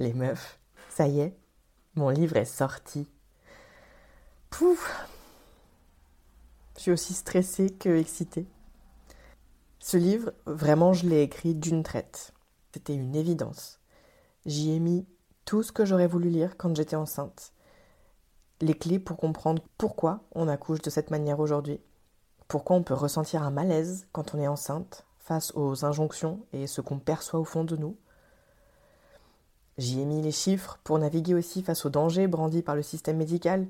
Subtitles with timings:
[0.00, 1.36] Les meufs, ça y est,
[1.94, 3.06] mon livre est sorti.
[4.48, 5.06] Pouf
[6.76, 8.46] Je suis aussi stressée que excitée.
[9.78, 12.32] Ce livre, vraiment, je l'ai écrit d'une traite.
[12.72, 13.78] C'était une évidence.
[14.46, 15.06] J'y ai mis
[15.44, 17.52] tout ce que j'aurais voulu lire quand j'étais enceinte.
[18.62, 21.78] Les clés pour comprendre pourquoi on accouche de cette manière aujourd'hui.
[22.48, 26.80] Pourquoi on peut ressentir un malaise quand on est enceinte face aux injonctions et ce
[26.80, 27.98] qu'on perçoit au fond de nous.
[29.80, 33.16] J'y ai mis les chiffres pour naviguer aussi face aux dangers brandis par le système
[33.16, 33.66] médical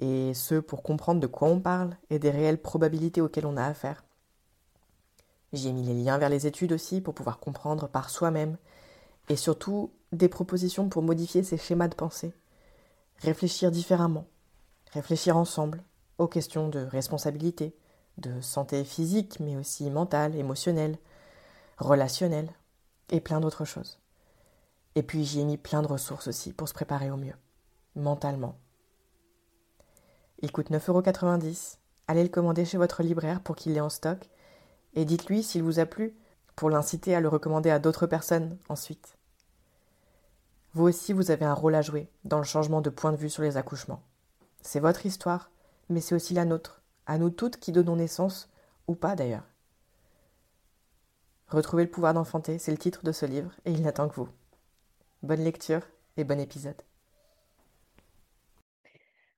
[0.00, 3.66] et ce pour comprendre de quoi on parle et des réelles probabilités auxquelles on a
[3.66, 4.02] affaire.
[5.52, 8.56] J'y ai mis les liens vers les études aussi pour pouvoir comprendre par soi-même
[9.28, 12.32] et surtout des propositions pour modifier ces schémas de pensée,
[13.18, 14.24] réfléchir différemment,
[14.94, 15.82] réfléchir ensemble
[16.16, 17.76] aux questions de responsabilité,
[18.16, 20.96] de santé physique mais aussi mentale, émotionnelle,
[21.76, 22.48] relationnelle
[23.10, 24.00] et plein d'autres choses.
[24.94, 27.36] Et puis j'y ai mis plein de ressources aussi pour se préparer au mieux,
[27.94, 28.56] mentalement,
[30.42, 31.76] il coûte 9,90€.
[32.08, 34.30] Allez le commander chez votre libraire pour qu'il l'ait en stock.
[34.94, 36.14] Et dites-lui s'il vous a plu,
[36.56, 39.16] pour l'inciter à le recommander à d'autres personnes ensuite.
[40.72, 43.30] Vous aussi, vous avez un rôle à jouer dans le changement de point de vue
[43.30, 44.02] sur les accouchements.
[44.62, 45.50] C'est votre histoire,
[45.88, 48.48] mais c'est aussi la nôtre, à nous toutes qui donnons naissance,
[48.86, 49.46] ou pas d'ailleurs.
[51.48, 54.28] Retrouver le pouvoir d'enfanter, c'est le titre de ce livre, et il n'attend que vous.
[55.22, 55.82] Bonne lecture
[56.16, 56.80] et bon épisode.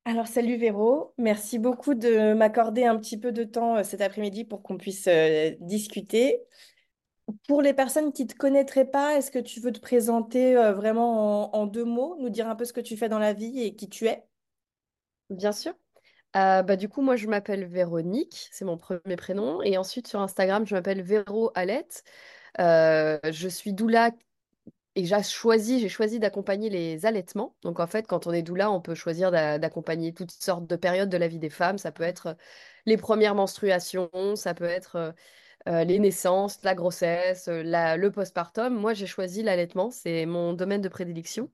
[0.04, 4.44] Alors, salut Véro, merci beaucoup de m'accorder un petit peu de temps euh, cet après-midi
[4.44, 6.40] pour qu'on puisse euh, discuter.
[7.48, 10.72] Pour les personnes qui ne te connaîtraient pas, est-ce que tu veux te présenter euh,
[10.72, 13.62] vraiment en, deux mots, nous dire un peu ce que tu fais dans la vie
[13.62, 14.24] et qui tu es?
[15.30, 15.74] Bien sûr.
[16.34, 19.62] bah, du coup, moi, je m'appelle Véronique, c'est mon premier prénom.
[19.62, 22.04] Et ensuite, sur Instagram, je m'appelle Véro Alette.
[22.58, 24.10] je suis doula
[24.94, 27.56] et j'ai choisi, choisi d'accompagner les allaitements.
[27.62, 31.08] Donc en fait, quand on est doula, on peut choisir d'accompagner toutes sortes de périodes
[31.08, 31.78] de la vie des femmes.
[31.78, 32.36] Ça peut être
[32.86, 35.12] les premières menstruations, ça peut être euh,
[35.68, 38.74] euh, les naissances, la grossesse, le postpartum.
[38.74, 41.50] Moi, j'ai choisi l'allaitement, c'est mon domaine de prédilection.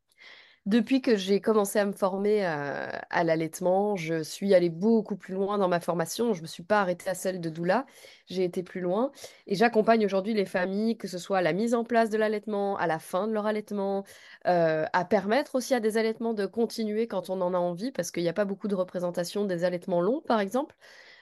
[0.69, 5.33] Depuis que j'ai commencé à me former euh, à, l'allaitement, je suis allée beaucoup plus
[5.33, 6.35] loin dans ma formation.
[6.35, 7.87] Je ne me suis pas arrêtée à celle de doula,
[8.27, 9.11] j'ai été plus loin.
[9.47, 12.77] Et j'accompagne aujourd'hui les familles, que ce soit à la mise en place de l'allaitement,
[12.77, 14.05] à la fin de leur allaitement,
[14.47, 18.11] euh, à permettre aussi à des allaitements de continuer quand on en a envie, parce
[18.11, 20.77] qu'il n'y a pas beaucoup de représentation des allaitements longs, par exemple.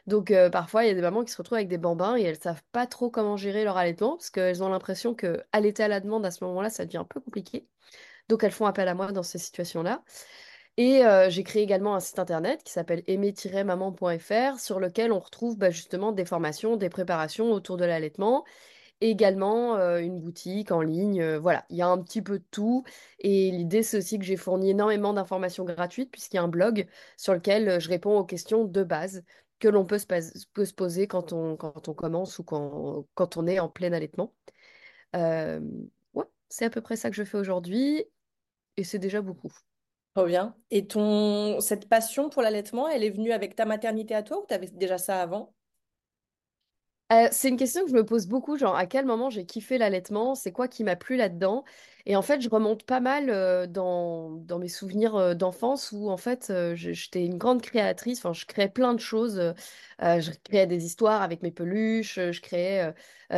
[0.09, 2.23] Donc euh, parfois, il y a des mamans qui se retrouvent avec des bambins et
[2.23, 5.85] elles ne savent pas trop comment gérer leur allaitement, parce qu'elles ont l'impression que allaiter
[5.85, 7.69] à la demande à ce moment-là, ça devient un peu compliqué.
[8.29, 10.03] Donc elles font appel à moi dans ces situations-là.
[10.79, 15.57] Et euh, j'ai créé également un site internet qui s'appelle aimer-maman.fr sur lequel on retrouve
[15.57, 18.45] bah, justement des formations, des préparations autour de l'allaitement.
[19.01, 21.23] également euh, une boutique en ligne.
[21.23, 22.85] Euh, voilà, il y a un petit peu de tout.
[23.21, 26.87] Et l'idée, c'est aussi que j'ai fourni énormément d'informations gratuites puisqu'il y a un blog
[27.17, 29.25] sur lequel je réponds aux questions de base
[29.59, 33.93] que l'on peut, se poser quand on, commence ou quand, quand on est en plein
[33.93, 34.35] allaitement.
[35.15, 38.05] ouais, c'est à peu près ça que je fais aujourd'hui
[38.77, 39.53] et c'est déjà beaucoup.
[40.15, 40.57] Trop bien.
[40.71, 44.47] Et ton cette passion pour l'allaitement, elle est venue avec ta maternité à toi ou
[44.49, 45.55] tu déjà ça avant?
[47.13, 49.79] Euh, c'est une question que je me pose beaucoup, genre à quel moment j'ai kiffé
[49.79, 51.63] l'allaitement, c'est quoi qui m'a plu là-dedans?
[52.05, 56.11] Et en fait, je remonte pas mal euh, dans, dans mes souvenirs euh, d'enfance où
[56.11, 59.41] en fait, j'étais une grande créatrice, enfin, je créais plein de choses.
[60.01, 62.93] je créais des histoires avec mes peluches, je créais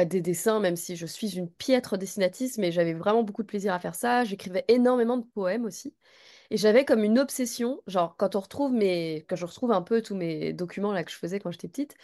[0.07, 3.75] des dessins, même si je suis une piètre dessinatrice, mais j'avais vraiment beaucoup de plaisir
[3.75, 4.25] à faire ça.
[4.25, 5.95] J'écrivais énormément de poèmes aussi.
[6.51, 10.03] Et j'avais comme une obsession, genre quand on retrouve mes, quand je retrouve un peu
[10.03, 11.97] tous mes documents là que je faisais quand j'étais petite.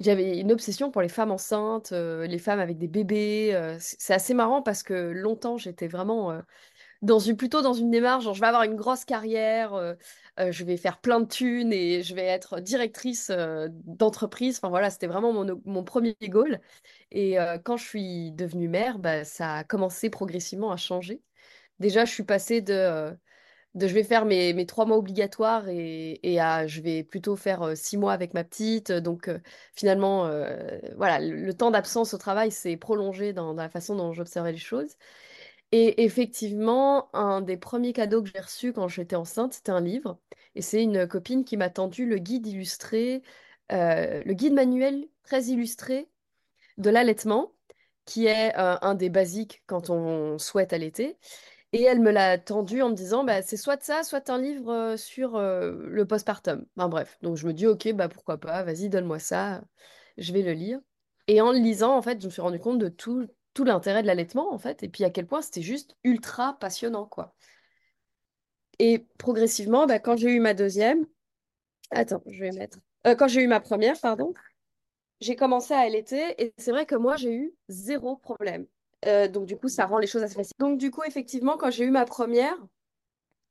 [0.00, 3.50] J'avais une obsession pour les femmes enceintes, euh, les femmes avec des bébés.
[3.54, 6.40] euh, c'est assez marrant parce que longtemps, j'étais vraiment euh,
[7.02, 9.96] dans une, plutôt dans une démarche, genre je vais avoir une grosse carrière,
[10.38, 13.30] je vais faire plein de thunes et je vais être directrice
[13.86, 14.58] d'entreprise.
[14.58, 16.60] Enfin voilà, c'était vraiment mon, premier goal.
[17.10, 21.22] Et quand je suis devenue mère, bah, ça a commencé progressivement à changer.
[21.78, 23.16] Déjà, je suis passée de...
[23.74, 27.36] de je vais faire mes, mes trois mois obligatoires et, et à, je vais plutôt
[27.36, 28.90] faire euh, six mois avec ma petite.
[28.92, 29.38] Donc euh,
[29.74, 34.52] finalement, euh, voilà, le, temps d'absence au travail s'est prolongé dans, la façon dont j'observais
[34.52, 34.96] les choses.
[35.72, 40.18] Et effectivement, un des premiers cadeaux que j'ai reçus quand j'étais enceinte, c'était un livre.
[40.56, 43.22] Et c'est une copine qui m'a tendu le guide illustré,
[43.70, 46.08] le guide manuel très illustré
[46.78, 47.52] de l'allaitement,
[48.04, 51.16] qui est un des basiques quand on souhaite allaiter.
[51.72, 54.72] Et elle me l'a tendu en me disant, bah, c'est soit ça, soit un livre
[54.72, 56.66] euh, sur euh, le postpartum.
[56.76, 59.62] Enfin, bref, donc je me dis, ok, bah, pourquoi pas, vas-y, donne-moi ça,
[60.18, 60.80] je vais le lire.
[61.28, 64.02] Et en le lisant, en fait, je me suis rendu compte de tout, tout l'intérêt
[64.02, 67.34] de l'allaitement, en fait, et puis à quel point c'était juste ultra passionnant, quoi.
[68.78, 71.06] Et progressivement, bah, quand j'ai eu ma deuxième,
[71.90, 74.34] attends, je vais mettre, Euh, quand j'ai eu ma première, pardon,
[75.20, 78.66] j'ai commencé à allaiter, et c'est vrai que moi, j'ai eu zéro problème.
[79.06, 80.54] Euh, donc du coup, ça rend les choses assez faciles.
[80.58, 82.56] Donc du coup, effectivement, quand j'ai eu ma première,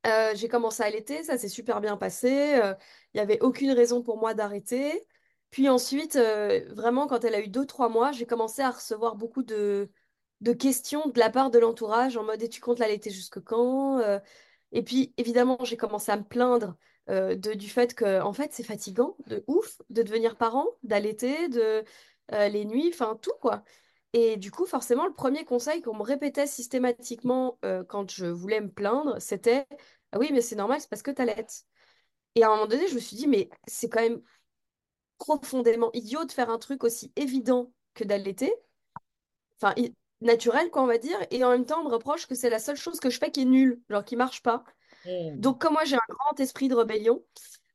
[0.06, 2.54] Euh, j'ai commencé à allaiter, ça s'est super bien passé.
[2.58, 2.74] euh,
[3.12, 5.06] Il n'y avait aucune raison pour moi d'arrêter.
[5.50, 9.16] Puis ensuite, euh, vraiment, quand elle a eu deux, trois mois, j'ai commencé à recevoir
[9.16, 9.90] beaucoup de,
[10.40, 13.98] de questions de la part de l'entourage en mode, et tu comptes l'allaiter jusque quand?
[13.98, 14.18] Euh,
[14.72, 16.76] Et puis, évidemment, j'ai commencé à me plaindre
[17.10, 21.48] euh, de, du fait que, en fait, c'est fatigant de ouf de devenir parent, d'allaiter,
[21.48, 21.84] de
[22.32, 23.64] euh, les nuits, enfin, tout, quoi.
[24.12, 28.60] Et du coup, forcément, le premier conseil qu'on me répétait systématiquement euh, quand je voulais
[28.60, 29.66] me plaindre, c'était
[30.12, 31.64] ah oui, mais c'est normal, c'est parce que t'allaites.
[32.34, 34.22] Et à un moment donné, je me suis dit, mais c'est quand même
[35.18, 38.52] profondément idiot de faire un truc aussi évident que d'allaiter,
[39.60, 39.74] enfin,
[40.20, 42.58] naturel, quoi, on va dire, et en même temps, on me reproche que c'est la
[42.58, 44.64] seule chose que je fais qui est nulle, genre qui marche pas.
[45.04, 45.38] Mm.
[45.38, 47.22] Donc, comme moi, j'ai un grand esprit de rébellion,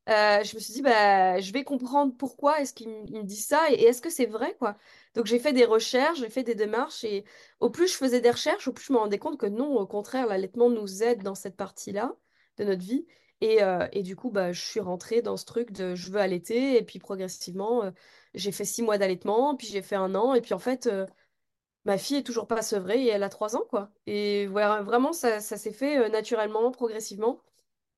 [0.07, 3.71] euh, je me suis dit, bah, je vais comprendre pourquoi est-ce qu'ils me disent ça
[3.71, 4.77] et, est-ce que c'est vrai, quoi.
[5.15, 7.25] Donc, j'ai fait des recherches, j'ai fait des démarches et
[7.59, 9.87] au plus je faisais des recherches, au plus je me rendais compte que non, au
[9.87, 12.15] contraire, l'allaitement nous aide dans cette partie-là
[12.57, 13.07] de notre vie.
[13.41, 16.77] Et, euh, du coup, bah, je suis rentrée dans ce truc de je veux allaiter
[16.77, 17.91] et puis progressivement, euh,
[18.35, 20.89] j'ai fait six mois d'allaitement, puis j'ai fait un an et puis en fait,
[21.85, 23.91] ma fille est toujours pas sevrée et elle a trois ans, quoi.
[24.07, 27.41] Et vraiment, ça, ça s'est fait naturellement, progressivement.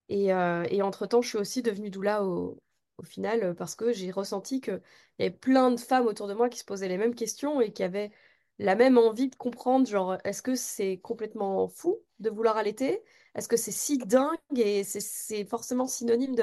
[0.10, 2.58] Et, euh, et entre-temps, je suis aussi devenue doula au,
[3.04, 4.82] final parce que j'ai ressenti qu'il
[5.20, 7.72] y avait plein de femmes autour de moi qui se posaient les mêmes questions et
[7.72, 8.12] qui avaient
[8.60, 13.04] la même envie de comprendre, genre, est-ce que c'est complètement fou de vouloir allaiter?
[13.36, 16.36] Est-ce que c'est si dingue et c'est forcément synonyme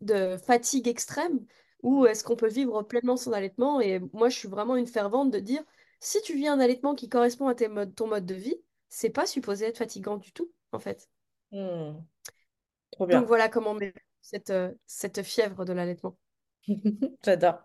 [0.00, 1.44] de, fatigue extrême?
[1.82, 3.80] Ou est-ce qu'on peut vivre pleinement son allaitement?
[3.80, 5.62] Et moi, je suis vraiment une fervente de dire,
[6.00, 8.56] si tu vis un allaitement qui correspond à ton mode de vie,
[8.88, 11.10] c'est pas supposé être fatigant du tout, en fait.
[11.52, 11.98] Mm.
[12.96, 16.16] Trop Donc voilà comment venue cette, euh, cette fièvre de l'allaitement.
[17.24, 17.62] J'adore.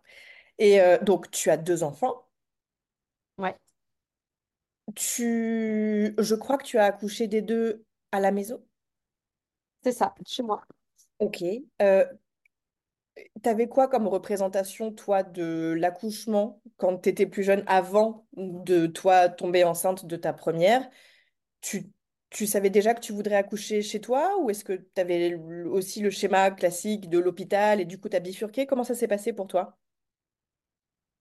[0.59, 2.27] Et euh, donc, tu as deux enfants.
[3.37, 3.55] Ouais,
[4.95, 6.13] Tu...
[6.17, 8.61] Je crois que tu as accouché des deux à la maison.
[9.83, 10.63] c'est ça, chez moi.
[11.19, 11.43] Ok.
[11.81, 12.05] Euh,
[13.41, 19.29] t'avais quoi comme représentation, toi, de l'accouchement quand tu étais plus jeune, avant de toi
[19.29, 20.87] tomber enceinte de ta première?
[21.61, 21.91] Tu,
[22.31, 25.35] tu savais déjà que tu voudrais accoucher chez toi ou est-ce que tu avais
[25.67, 28.65] aussi le schéma classique de l'hôpital et du coup t'as bifurqué?
[28.67, 29.77] Comment ça s'est passé pour toi?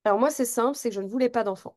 [0.04, 1.76] Alors moi, c'est simple, c'est que je ne voulais pas d'enfant.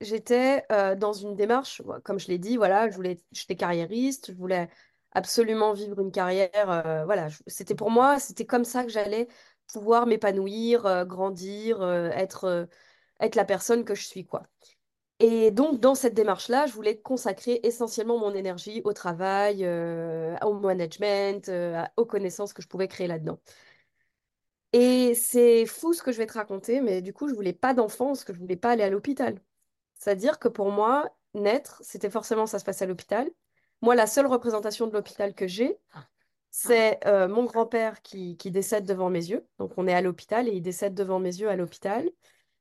[0.00, 4.36] J'étais euh, dans une démarche, comme je l'ai dit, voilà, je voulais, j'étais carriériste, je
[4.38, 4.70] voulais
[5.12, 6.70] absolument vivre une carrière.
[6.70, 9.28] euh, voilà, c'était pour moi, c'était comme ça que j'allais
[9.72, 12.68] pouvoir m'épanouir, euh, grandir, être,
[13.20, 14.44] être la personne que je suis, quoi.
[15.20, 20.54] Et donc, dans cette démarche-là, je voulais consacrer essentiellement mon énergie au travail, euh, au
[20.54, 23.38] management, euh, aux connaissances que je pouvais créer là-dedans.
[24.72, 27.74] Et c'est fou ce que je vais te raconter, mais du coup, je voulais pas
[27.74, 29.40] d'enfant parce que je voulais pas aller à l'hôpital.
[29.94, 33.30] C'est-à-dire que pour moi, naître, c'était forcément ça se passe à l'hôpital.
[33.82, 35.78] Moi, la seule représentation de l'hôpital que j'ai,
[36.50, 39.46] c'est euh, mon grand-père qui, qui décède devant mes yeux.
[39.58, 42.08] Donc, on est à l'hôpital et il décède devant mes yeux à l'hôpital.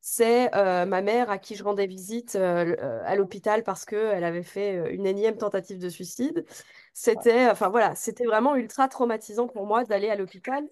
[0.06, 4.26] C'est euh, ma mère à qui je rendais visite euh, euh, à l'hôpital parce qu'elle
[4.26, 6.46] avait fait une énième tentative de suicide.
[6.94, 10.68] C'était, enfin voilà, c'était vraiment ultra traumatisant pour moi d'aller à l'hôpital.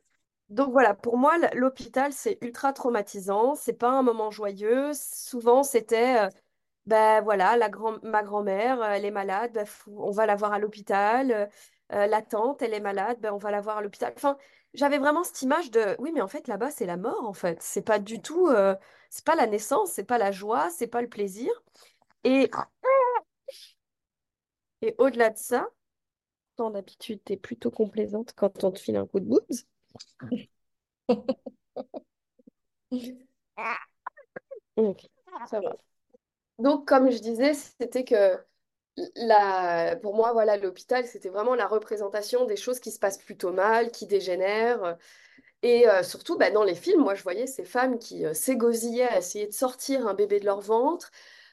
[0.49, 3.55] Donc voilà, pour moi, l'hôpital, c'est ultra traumatisant.
[3.55, 4.91] C'est pas un moment joyeux.
[4.93, 6.27] Souvent, c'était,
[6.85, 10.59] ben voilà, la grand ma grand-mère, elle est malade, ben, on va la voir à
[10.59, 11.49] l'hôpital.
[11.91, 14.13] La tante, elle est malade, ben, on va la voir à l'hôpital.
[14.15, 14.37] Enfin,
[14.73, 17.61] j'avais vraiment cette image de, oui, mais en fait, là-bas, c'est la mort, en fait.
[17.61, 18.75] C'est pas du tout, euh,
[19.09, 21.51] c'est pas la naissance, c'est pas la joie, c'est pas le plaisir.
[22.23, 22.49] Et,
[24.83, 25.67] et au-delà de ça,
[26.69, 29.45] d'habitude, tu es plutôt complaisante quand on te file un coup de boobs.
[34.77, 35.09] Donc,
[35.49, 35.75] ça va.
[36.59, 38.37] Donc, comme je disais, c'était que
[40.01, 43.91] pour moi, voilà, l'hôpital, c'était vraiment la représentation des choses qui se passent plutôt mal,
[43.91, 44.97] qui dégénèrent.
[45.63, 49.07] Et euh, surtout, bah, dans les films, moi, je voyais ces femmes qui euh, s'égosillaient
[49.07, 51.11] à essayer de sortir un bébé de leur ventre,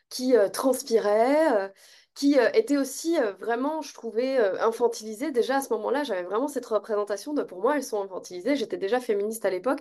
[0.09, 1.73] qui euh, transpiraient,
[2.15, 5.31] qui étaient aussi vraiment, je trouvais, infantilisées.
[5.31, 8.57] Déjà, à ce moment-là, j'avais vraiment cette représentation de, pour moi, elles sont infantilisées.
[8.57, 9.81] J'étais déjà féministe à l'époque.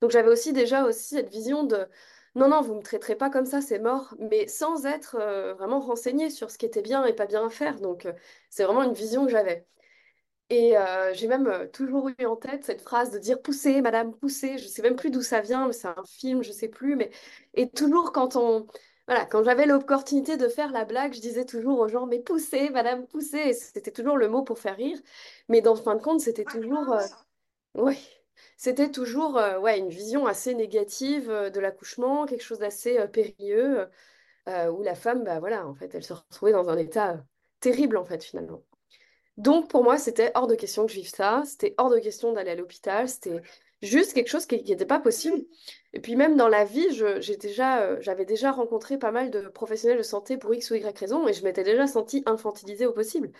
[0.00, 1.86] Donc, j'avais aussi déjà aussi cette vision de
[2.34, 5.54] non, non, vous ne me traiterez pas comme ça, c'est mort, mais sans être euh,
[5.54, 7.80] vraiment renseigné sur ce qui était bien et pas bien à faire.
[7.80, 8.12] Donc, euh,
[8.50, 9.66] c'est vraiment une vision que j'avais.
[10.50, 14.58] Et euh, j'ai même toujours eu en tête cette phrase de dire poussez, madame, poussez.
[14.58, 16.68] Je ne sais même plus d'où ça vient, mais c'est un film, je ne sais
[16.68, 16.96] plus.
[16.96, 17.10] Mais...
[17.54, 18.66] Et toujours quand on.
[19.08, 22.70] Voilà, quand j'avais l'opportunité de faire la blague, je disais toujours aux gens, mais poussez,
[22.70, 23.52] madame, poussez.
[23.54, 24.98] C'était toujours le mot pour faire rire.
[25.48, 26.96] Mais dans fin de compte, c'était toujours.
[27.74, 28.13] Oui
[28.56, 33.06] c'était toujours euh, ouais, une vision assez négative euh, de l'accouchement, quelque chose d'assez euh,
[33.06, 33.88] périlleux,
[34.46, 37.24] où la femme, bah, voilà, en fait, elle se retrouvait dans un état
[37.60, 38.62] terrible, en fait, finalement.
[39.38, 42.32] Donc, pour moi, c'était hors de question que je vive ça, c'était hors de question
[42.34, 43.40] d'aller à l'hôpital, c'était
[43.80, 45.38] juste quelque chose qui n'était pas possible.
[45.94, 46.86] Et puis même dans la vie,
[47.20, 50.98] j'ai déjà, j'avais déjà rencontré pas mal de professionnels de santé pour X ou Y
[50.98, 53.32] raison, et je m'étais déjà sentie infantilisée au possible.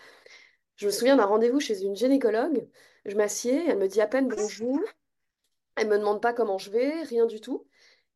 [0.76, 2.66] Je me souviens d'un rendez-vous chez une gynécologue,
[3.04, 4.80] je m'assieds, elle me dit à peine bonjour,
[5.76, 7.66] elle me demande pas comment je vais, rien du tout.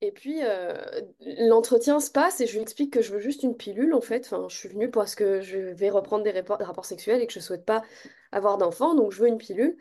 [0.00, 0.74] Et puis, euh,
[1.20, 4.24] l'entretien se passe et je lui explique que je veux juste une pilule, en fait.
[4.26, 7.40] Enfin, je suis venue parce que je vais reprendre des, rapports, sexuels et que je
[7.40, 7.82] souhaite pas
[8.30, 9.76] avoir d'enfant, donc je veux une pilule.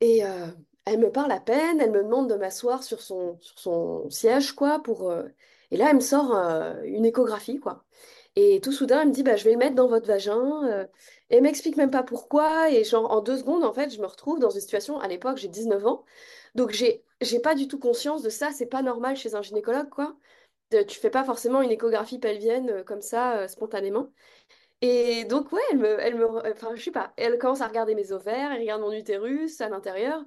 [0.00, 0.46] Et euh,
[0.84, 4.52] elle me parle à peine, elle me demande de m'asseoir sur son, sur son siège,
[4.52, 5.10] quoi, pour...
[5.10, 5.24] Euh,
[5.70, 6.32] Et là, elle me sort
[6.84, 7.84] une échographie, quoi.
[8.36, 10.86] Et tout soudain, elle me dit, bah, je vais le mettre dans votre vagin.
[11.34, 12.70] Et elle m'explique même pas pourquoi.
[12.70, 15.36] Et genre, en deux secondes, en fait, je me retrouve dans une situation, à l'époque,
[15.36, 16.04] j'ai 19 ans,
[16.54, 18.52] donc, j'ai, j'ai pas du tout conscience de ça.
[18.52, 20.16] C'est pas normal chez un gynécologue, quoi.
[20.70, 24.12] De, tu fais pas forcément une échographie pelvienne euh, comme ça, euh, spontanément.
[24.82, 28.12] Et donc, ouais, elle me, elle me, enfin, je pas, elle commence à regarder mes
[28.12, 30.24] ovaires, elle regarde mon utérus à l'intérieur.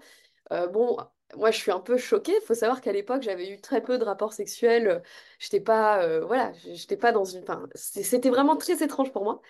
[0.54, 0.98] Euh, bon,
[1.36, 2.34] moi, je suis un peu choquée.
[2.42, 5.02] Il faut savoir qu'à l'époque, j'avais eu très peu de rapports sexuels.
[5.40, 7.44] J'étais pas, voilà, j'étais pas dans une.
[7.44, 9.42] Enfin, c'était vraiment très étrange pour moi.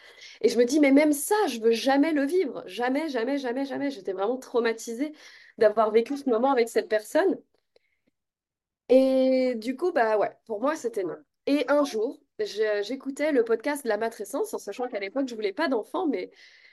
[0.42, 2.64] Et je me dis, mais même ça, je veux jamais le vivre.
[2.66, 3.92] Jamais, jamais, jamais, jamais.
[3.92, 5.14] J'étais vraiment traumatisée
[5.58, 7.38] d'avoir vécu ce moment avec cette personne.
[8.90, 11.18] Et du coup, bah ouais, pour moi, c'était non.
[11.46, 12.20] Et un jour,
[12.82, 16.32] j'écoutais le podcast de la matrescence, en sachant qu'à l'époque, je voulais pas d'enfant, mais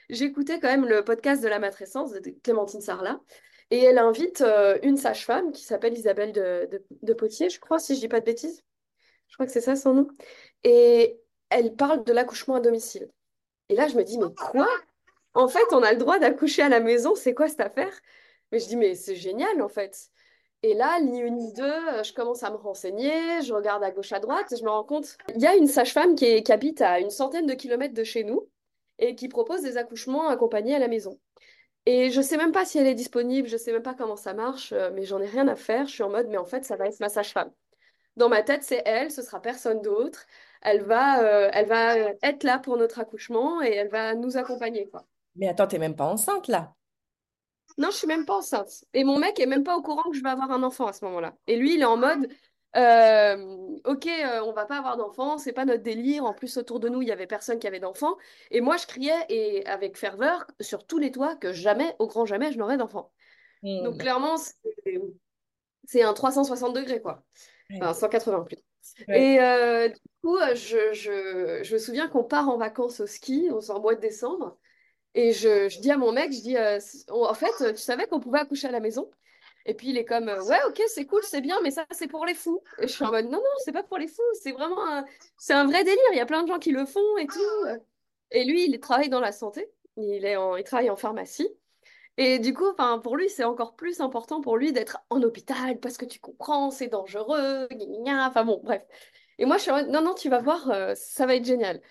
[0.09, 3.19] j'écoutais quand même le podcast de la matrescence de Clémentine Sarlat.
[3.71, 7.99] Et elle invite euh, une sage-femme qui s'appelle Isabelle de, Potier, je crois, si je
[7.99, 8.63] dis pas de bêtises.
[9.27, 10.07] Je crois que c'est ça son nom.
[10.63, 11.19] Et
[11.49, 13.09] elle parle de l'accouchement à domicile.
[13.69, 14.67] Et là, je me dis, mais quoi?
[15.33, 17.93] En fait, on a le droit d'accoucher à la maison, c'est quoi cette affaire?
[18.51, 20.09] Mais je dis, mais c'est génial en fait.
[20.63, 23.91] Et là, ni une ni deux, euh, je commence à me renseigner, je regarde à
[23.91, 26.81] gauche, à droite, et je me rends compte, il y a une sage-femme qui, habite
[26.81, 28.49] à une centaine de kilomètres de chez nous
[28.97, 31.19] et qui propose des accouchements accompagnés à la maison.
[31.85, 34.33] Et je sais même pas si elle est disponible, je sais même pas comment ça
[34.33, 35.87] marche, euh, mais j'en ai rien à faire.
[35.87, 37.51] Je suis en mode, mais en fait, ça va être ma sage-femme.
[38.15, 40.25] Dans ma tête, c'est elle, ce sera personne d'autre.
[40.61, 44.87] Elle va, euh, elle va être là pour notre accouchement et elle va nous accompagner,
[44.89, 45.05] quoi.
[45.35, 46.73] Mais attends, t'es même pas enceinte là
[47.77, 48.85] non, je suis même pas enceinte.
[48.93, 50.93] Et mon mec est même pas au courant que je vais avoir un enfant à
[50.93, 51.35] ce moment-là.
[51.47, 52.29] Et lui, il est en mode,
[52.75, 56.25] euh, ok, euh, on va pas avoir d'enfant, c'est pas notre délire.
[56.25, 58.17] En plus, autour de nous, il y avait personne qui avait d'enfant.
[58.51, 62.25] Et moi, je criais et avec ferveur sur tous les toits que jamais, au grand
[62.25, 63.11] jamais, je n'aurais d'enfant.
[63.63, 63.83] Hmm.
[63.83, 64.35] Donc clairement,
[65.85, 67.23] c'est un 360 degrés, quoi.
[67.73, 68.57] Enfin, 180 plus.
[69.09, 73.49] Et euh, du coup, je, je, je me souviens qu'on part en vacances au ski,
[73.51, 74.57] on sort en mois de décembre.
[75.15, 76.79] Et je, je, dis à mon mec, je dis, euh,
[77.09, 79.09] en fait, tu savais qu'on pouvait accoucher à la maison?
[79.65, 82.07] Et puis il est comme, euh, ouais, ok, c'est cool, c'est bien, mais ça, c'est
[82.07, 82.61] pour les fous.
[82.79, 85.05] Et je suis en mode, non, non, c'est pas pour les fous, c'est vraiment un,
[85.37, 86.01] c'est un vrai délire.
[86.11, 87.39] Il y a plein de gens qui le font et tout.
[88.31, 91.49] Et lui, il travaille dans la santé, il, est il travaille en pharmacie.
[92.17, 95.79] Et du coup, enfin, pour lui, c'est encore plus important pour lui d'être en hôpital
[95.79, 97.67] parce que tu comprends, c'est dangereux,
[98.07, 98.83] enfin bon, bref.
[99.37, 101.45] Et moi, je suis en mode, non, non, tu vas voir, euh, ça va être
[101.45, 101.81] génial.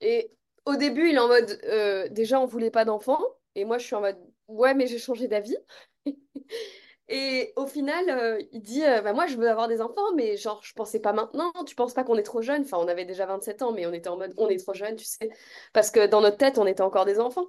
[0.00, 0.32] Et
[0.64, 3.20] au début, il est en mode, euh, déjà, on voulait pas d'enfant.
[3.56, 5.56] Et moi, je suis en mode, ouais, mais j'ai changé d'avis.
[7.10, 10.36] Et au final, euh, il dit, euh, bah, moi, je veux avoir des enfants, mais
[10.36, 11.52] genre, je pensais pas maintenant.
[11.66, 12.62] Tu penses pas qu'on est trop jeune?
[12.62, 14.96] Enfin, on avait déjà 27 ans, mais on était en mode, on est trop jeune,
[14.96, 15.30] tu sais.
[15.72, 17.46] Parce que dans notre tête, on était encore des enfants.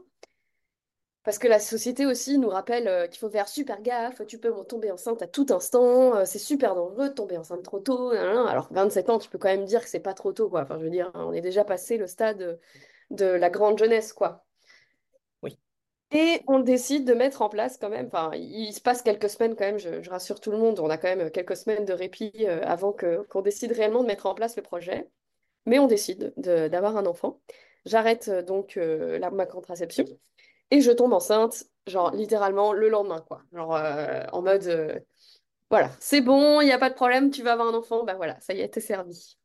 [1.24, 4.54] Parce que la société aussi nous rappelle euh, qu'il faut faire super gaffe, tu peux
[4.66, 8.12] tomber enceinte à tout instant, c'est super dangereux de tomber enceinte trop tôt.
[8.12, 10.62] Alors 27 ans, tu peux quand même dire que c'est pas trop tôt, quoi.
[10.64, 12.60] Enfin, je veux dire, on est déjà passé le stade
[13.12, 14.46] de la grande jeunesse, quoi.
[16.12, 19.56] Et on décide de mettre en place quand même, enfin, il se passe quelques semaines
[19.56, 22.34] quand même, je, rassure tout le monde, on a quand même quelques semaines de répit
[22.42, 25.08] euh, avant qu'on décide réellement de mettre en place le projet.
[25.68, 27.42] Mais on décide de- d'avoir un enfant.
[27.86, 30.06] J'arrête euh, donc euh, ma contraception.
[30.72, 33.44] Et je tombe enceinte, genre littéralement le lendemain, quoi.
[33.54, 35.00] Genre euh, en mode, euh,
[35.72, 38.16] voilà, c'est bon, il n'y a pas de problème, tu vas avoir un enfant, bah
[38.16, 39.38] voilà, ça y est, t'es servi.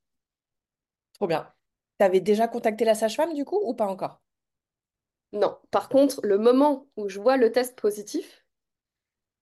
[1.15, 1.53] Trop bien.
[1.99, 4.23] T'avais déjà contacté la sage-femme du coup ou pas encore?
[5.35, 8.45] Non, par contre, le moment où je vois le test positif,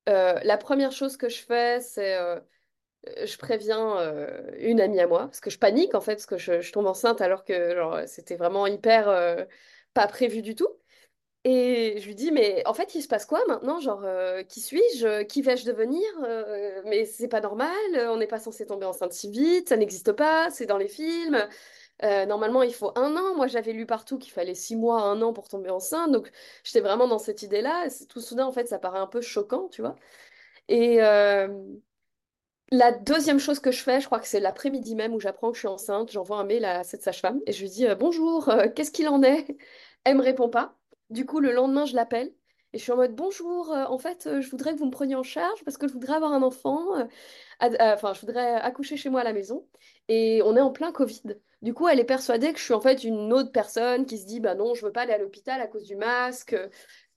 [0.08, 2.40] euh, la première chose que je fais, c'est euh,
[3.24, 6.38] je préviens euh, une amie à moi, parce que je panique en fait, parce que
[6.38, 9.44] je, tombe enceinte alors que c'était vraiment hyper euh,
[9.94, 10.68] pas prévu du tout.
[11.44, 13.80] Et je lui dis, mais en fait, il se passe quoi maintenant?
[13.80, 15.24] Genre, euh, qui suis-je?
[15.24, 16.02] Qui vais-je devenir?
[16.24, 20.12] Euh, mais c'est pas normal, on n'est pas censé tomber enceinte si vite, ça n'existe
[20.12, 21.48] pas, c'est dans les films.
[22.02, 23.36] Euh, normalement, il faut un an.
[23.36, 26.10] Moi, j'avais lu partout qu'il fallait six mois, un an pour tomber enceinte.
[26.10, 26.30] Donc,
[26.64, 27.88] j'étais vraiment dans cette idée-là.
[28.08, 29.96] Tout soudain, en fait, ça paraît un peu choquant, tu vois.
[30.68, 31.48] Et euh,
[32.72, 35.56] la deuxième chose que je fais, je crois que c'est l'après-midi même où j'apprends que
[35.56, 38.50] je suis enceinte, j'envoie un mail à cette sage-femme et je lui dis euh, bonjour,
[38.74, 39.46] qu'est-ce qu'il en est?
[40.04, 40.76] Elle me répond pas.
[41.10, 42.32] Du coup, le lendemain, je l'appelle
[42.72, 44.90] et je suis en mode bonjour, euh, en fait, euh, je voudrais que vous me
[44.90, 47.04] preniez en charge parce que je voudrais avoir un enfant, euh,
[47.80, 49.66] enfin, je voudrais accoucher chez moi à la maison
[50.08, 51.36] et on est en plein Covid.
[51.60, 54.26] Du coup, elle est persuadée que je suis en fait une autre personne qui se
[54.26, 56.56] dit bah non, je veux pas aller à l'hôpital à cause du masque.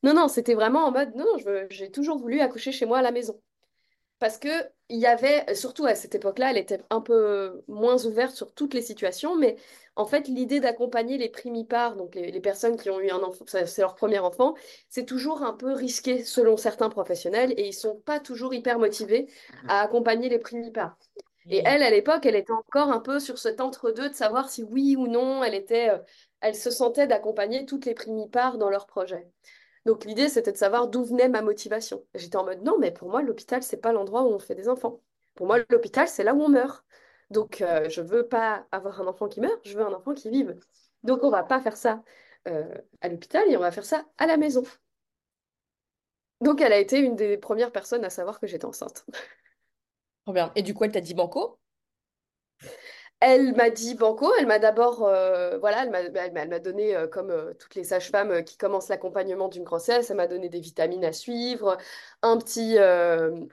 [0.04, 3.02] Non, non, c'était vraiment en mode non, non, j'ai toujours voulu accoucher chez moi à
[3.02, 3.42] la maison.
[4.20, 4.50] Parce que
[4.90, 8.74] il y avait, surtout à cette époque-là, elle était un peu moins ouverte sur toutes
[8.74, 9.58] les situations, mais
[9.96, 13.46] en fait, l'idée d'accompagner les primipares, donc les, les personnes qui ont eu un enfant,
[13.48, 14.56] c'est leur premier enfant,
[14.90, 19.28] c'est toujours un peu risqué selon certains professionnels et ils sont pas toujours hyper motivés
[19.68, 20.98] à accompagner les primipares.
[21.50, 24.64] Et elle, à l'époque, elle était encore un peu sur cet entre-deux de savoir si
[24.64, 26.00] oui ou non elle était, euh,
[26.42, 29.28] elle se sentait d'accompagner toutes les primipares dans leur projet.
[29.86, 32.04] Donc l'idée, c'était de savoir d'où venait ma motivation.
[32.16, 34.68] J'étais en mode non, mais pour moi, l'hôpital, c'est pas l'endroit où on fait des
[34.70, 35.02] enfants.
[35.36, 36.84] Pour moi, l'hôpital, c'est là où on meurt.
[37.30, 40.30] Donc euh, je veux pas avoir un enfant qui meurt, je veux un enfant qui
[40.30, 40.58] vive.
[41.04, 42.04] Donc on va pas faire ça
[42.48, 44.64] euh, à l'hôpital et on va faire ça à la maison.
[46.42, 49.06] Donc elle a été une des premières personnes à savoir que j'étais enceinte.
[50.26, 50.52] Trop bien.
[50.56, 51.60] Et du coup, elle t'a dit banco?
[53.22, 57.32] Elle m'a dit banco, elle m'a d'abord, euh, voilà, elle m'a m'a donné, euh, comme
[57.32, 61.14] euh, toutes les sages-femmes qui commencent l'accompagnement d'une grossesse, elle m'a donné des vitamines à
[61.14, 61.78] suivre,
[62.22, 62.78] un petit,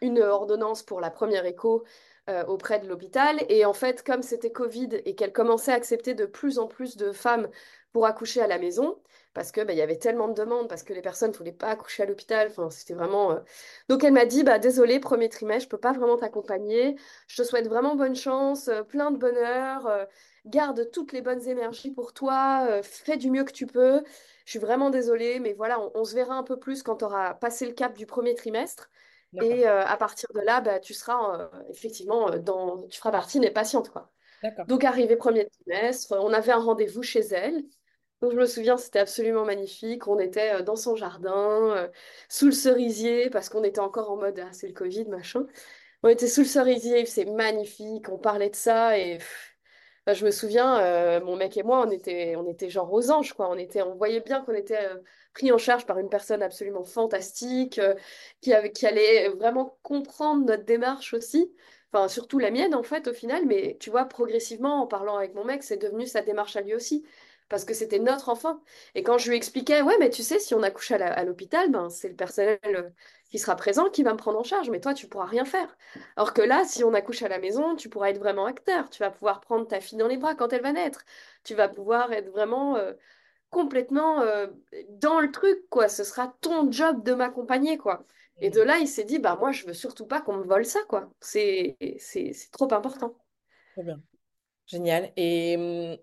[0.01, 1.85] une ordonnance pour la première écho
[2.29, 3.41] euh, auprès de l'hôpital.
[3.49, 6.97] Et en fait, comme c'était Covid et qu'elle commençait à accepter de plus en plus
[6.97, 7.49] de femmes
[7.93, 8.99] pour accoucher à la maison,
[9.35, 11.69] parce que bah, y avait tellement de demandes, parce que les personnes ne voulaient pas
[11.69, 13.33] accoucher à l'hôpital, enfin, c'était vraiment...
[13.33, 13.41] euh,
[13.89, 16.97] Donc elle m'a dit, bah, désolée, premier trimestre, je peux pas vraiment t'accompagner.
[17.27, 20.07] Je te souhaite vraiment bonne chance, euh, plein de bonheur,
[20.47, 24.03] garde toutes les bonnes énergies pour toi, fais du mieux que tu peux.
[24.45, 27.05] Je suis vraiment désolée, mais voilà, on, on se verra un peu plus quand tu
[27.05, 28.91] auras passé le cap du premier trimestre.
[29.41, 33.11] Et euh, à partir de là, bah, tu seras euh, effectivement euh, dans, tu feras
[33.11, 34.11] partie des patientes, quoi.
[34.67, 37.63] Donc, arrivé premier trimestre, on avait un rendez-vous chez elle.
[38.21, 40.09] Donc, je me souviens, c'était absolument magnifique.
[40.09, 41.89] On était dans son jardin,
[42.29, 45.47] sous le cerisier, parce qu'on était encore en mode, ah, c'est le Covid, machin.
[46.03, 49.52] On était sous le cerisier, c'est magnifique, on parlait de ça et pff,
[50.07, 53.11] enfin, je me souviens, euh, mon mec et moi, on était, on était genre aux
[53.11, 53.49] anges, quoi.
[53.51, 54.99] On était, on voyait bien qu'on était euh,
[55.35, 57.95] pris en charge par une personne absolument fantastique, euh,
[58.41, 61.53] qui avait, qui allait vraiment comprendre notre démarche aussi.
[61.93, 63.47] Enfin, surtout la mienne, en fait, au final.
[63.47, 66.75] Mais tu vois, progressivement, en parlant avec mon mec, c'est devenu sa démarche à lui
[66.75, 67.05] aussi.
[67.49, 68.61] Parce que c'était notre enfant.
[68.95, 71.91] Et quand je lui expliquais, ouais, mais tu sais, si on accouche à l'hôpital, ben,
[71.91, 72.95] c'est le personnel
[73.33, 74.69] qui sera présent qui va me prendre en charge.
[74.69, 75.75] Mais toi, tu pourras rien faire.
[76.17, 78.91] Alors que là, si on accouche à la maison, tu pourras être vraiment acteur.
[78.91, 81.03] Tu vas pouvoir prendre ta fille dans les bras quand elle va naître.
[81.43, 82.93] Tu vas pouvoir être vraiment euh,
[83.49, 84.49] complètement euh,
[84.91, 85.89] dans le truc, quoi.
[85.89, 88.05] Ce sera ton job de m'accompagner, quoi.
[88.43, 90.67] Et de là, il s'est dit, bah moi, je veux surtout pas qu'on me vole
[90.67, 91.09] ça, quoi.
[91.21, 91.79] C'est,
[92.53, 93.17] trop important.
[93.73, 94.03] Trop bien.
[94.67, 95.11] Génial.
[95.17, 95.97] Et hum,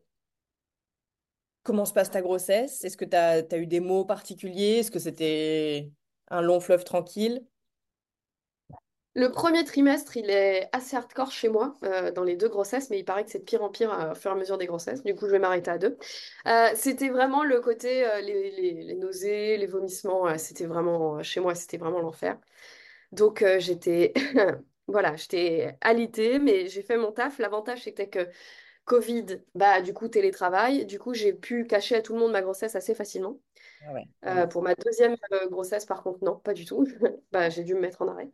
[1.61, 2.83] comment se passe ta grossesse?
[2.83, 4.79] Est-ce que tu as, eu des mots particuliers?
[4.79, 5.91] Est-ce que c'était
[6.29, 7.45] un long fleuve tranquille.
[9.15, 12.99] Le premier trimestre, il est assez hardcore chez moi euh, dans les deux grossesses, mais
[12.99, 14.67] il paraît que c'est de pire en pire euh, au fur et à mesure des
[14.67, 15.03] grossesses.
[15.03, 15.97] Du coup, je vais m'arrêter à deux.
[16.47, 21.77] Euh, c'était vraiment le côté, les, les- nausées, les vomissements, c'était vraiment, chez moi, c'était
[21.77, 22.37] vraiment l'enfer.
[23.11, 24.13] Donc, j'étais,
[24.87, 27.39] voilà, j'étais alitée, mais j'ai fait mon taf.
[27.39, 28.27] L'avantage, c'était que
[28.89, 30.88] Covid, bah, du coup, télétravail.
[30.88, 33.39] Du coup, j'ai pu cacher à tout le monde ma grossesse assez facilement.
[33.86, 34.08] Ah ouais.
[34.25, 36.86] Euh, pour ma deuxième euh, grossesse, par contre, non, pas du tout.
[37.32, 38.32] Bah, j'ai dû me mettre en arrêt.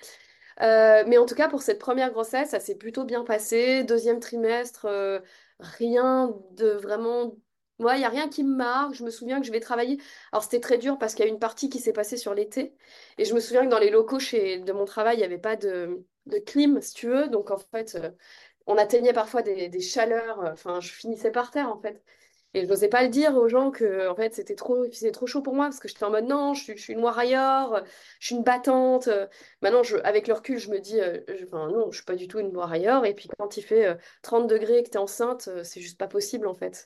[0.61, 3.83] Euh, mais en tout cas, pour cette première grossesse, ça s'est plutôt bien passé.
[3.83, 5.19] Deuxième trimestre, euh,
[5.59, 7.35] rien de vraiment...
[7.79, 8.93] Ouais, il n'y a rien qui me marque.
[8.93, 9.99] Je me souviens que je vais travailler.
[10.31, 12.73] Alors, c'était très dur parce qu'il y a une partie qui s'est passée sur l'été.
[13.17, 14.59] Et je me souviens que dans les locaux chez...
[14.59, 16.05] de mon travail, il n'y avait pas de...
[16.27, 17.27] de clim, si tu veux.
[17.27, 17.97] Donc, en fait,
[18.67, 20.39] on atteignait parfois des, chaleurs.
[20.41, 22.01] euh, Enfin, je finissais par terre, en fait.
[22.53, 25.41] Et je n'osais pas le dire aux gens que en fait c'était trop, trop chaud
[25.41, 27.81] pour moi parce que j'étais en mode non, je suis, une warrior,
[28.19, 29.09] je suis une battante.
[29.61, 32.27] Maintenant, je, avec le recul, je me dis, euh, je- non, je suis pas du
[32.29, 33.05] tout une warrior.
[33.05, 35.81] Et puis quand il fait euh, 30 degrés et que tu es enceinte, euh, c'est
[35.81, 36.83] juste pas possible en fait.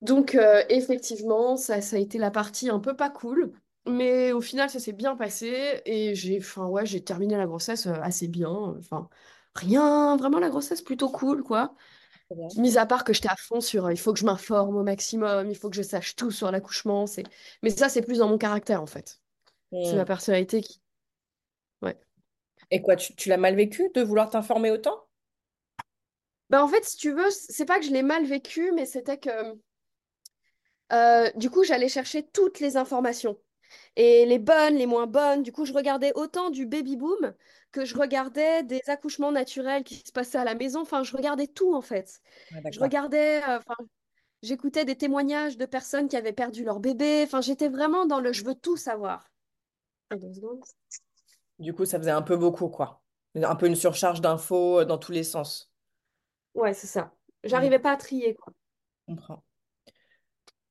[0.00, 3.52] Donc euh, effectivement, ça, ça a été la partie un peu pas cool.
[3.86, 7.94] Mais au final, ça s'est bien passé et j'ai, ouais, j'ai terminé la grossesse euh,
[8.02, 8.50] assez bien.
[8.50, 9.08] Enfin,
[9.54, 11.74] rien, vraiment la grossesse plutôt cool quoi.
[12.30, 12.48] Bien.
[12.56, 14.82] Mis à part que j'étais à fond sur euh, il faut que je m'informe au
[14.82, 17.06] maximum, il faut que je sache tout sur l'accouchement.
[17.06, 17.24] C'est...
[17.62, 19.20] Mais ça, c'est plus dans mon caractère en fait.
[19.82, 19.96] C'est Hmm.
[19.96, 20.80] ma personnalité qui.
[21.82, 21.98] Ouais.
[22.70, 25.06] Et quoi, tu, tu l'as mal vécu de vouloir t'informer autant?
[26.50, 29.18] Ben, en fait, si tu veux, c'est pas que je l'ai mal vécu, mais c'était
[29.18, 29.30] que
[30.92, 33.38] euh, du coup, j'allais chercher toutes les informations.
[33.96, 35.42] Et les bonnes, les moins bonnes.
[35.42, 37.34] Du coup, je regardais autant du baby boom
[37.72, 40.80] que je regardais des accouchements naturels qui se passaient à la maison.
[40.82, 42.20] Enfin, je regardais tout en fait.
[42.70, 43.58] Je regardais, euh,
[44.42, 47.22] j'écoutais des témoignages de personnes qui avaient perdu leur bébé.
[47.24, 49.30] Enfin, j'étais vraiment dans le je veux tout savoir.
[51.60, 53.02] Du coup, ça faisait un peu beaucoup, quoi.
[53.36, 55.70] Un peu une surcharge d'infos euh, dans tous les sens.
[56.54, 57.14] Ouais, c'est ça.
[57.44, 58.52] Hmm, J'arrivais pas à trier, quoi.
[59.08, 59.42] je comprends.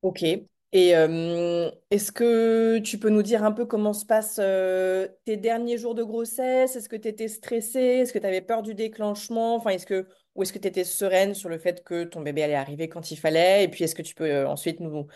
[0.02, 0.48] Ok.
[0.74, 0.90] Et
[1.90, 4.42] est-ce que tu peux nous dire un peu comment se passent
[5.26, 6.76] tes derniers jours de grossesse?
[6.76, 7.80] Est-ce que tu étais stressée?
[7.80, 9.56] Est-ce que tu avais peur du déclenchement?
[9.56, 12.44] Enfin, est-ce que, ou est-ce que tu étais sereine sur le fait que ton bébé
[12.44, 13.64] allait arriver quand il fallait?
[13.64, 15.08] Et puis, est-ce que tu peux ensuite nous,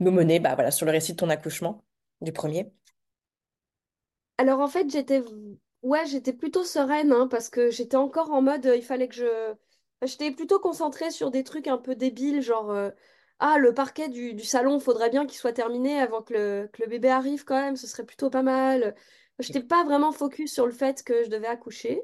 [0.00, 1.84] nous mener bah, voilà, sur le récit de ton accouchement,
[2.20, 2.72] du premier?
[4.38, 5.22] Alors en fait, j'étais
[5.82, 9.54] ouais, j'étais plutôt sereine hein, parce que j'étais encore en mode il fallait que je
[10.02, 12.90] j'étais plutôt concentrée sur des trucs un peu débiles genre
[13.40, 16.82] ah le parquet du, du salon, faudrait bien qu'il soit terminé avant que le, que
[16.82, 18.94] le bébé arrive quand même, ce serait plutôt pas mal.
[19.40, 22.02] J'étais pas vraiment focus sur le fait que je devais accoucher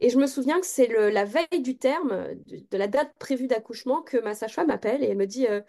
[0.00, 3.46] et je me souviens que c'est la veille du terme de, de la date prévue
[3.48, 5.60] d'accouchement que ma sage-femme m'appelle et elle me dit euh,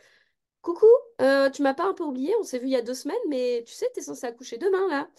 [0.62, 0.86] Coucou,
[1.22, 3.18] euh, tu m'as pas un peu oublié, on s'est vu il y a deux semaines,
[3.30, 5.10] mais tu sais, t'es censée accoucher demain là.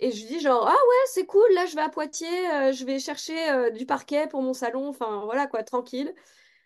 [0.00, 2.72] Et je lui dis genre, ah ouais, c'est cool, là je vais à Poitiers, euh,
[2.72, 6.14] je vais chercher euh, du parquet pour mon salon, enfin voilà quoi, tranquille.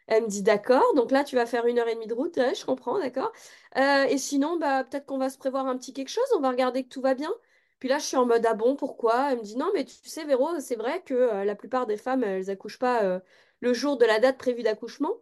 [0.08, 2.36] Elle me dit d'accord, donc là tu vas faire une heure et demie de route,
[2.36, 3.32] Ouais, je comprends, d'accord.
[3.76, 6.50] Euh, et sinon, bah peut-être qu'on va se prévoir un petit quelque chose, on va
[6.50, 7.30] regarder que tout va bien.
[7.78, 9.32] Puis là je suis en mode, ah bon, pourquoi?
[9.32, 11.96] Elle me dit, non, mais tu sais, Véro, c'est vrai que euh, la plupart des
[11.96, 13.20] femmes, elles accouchent pas euh,
[13.60, 15.14] le jour de la date prévue d'accouchement.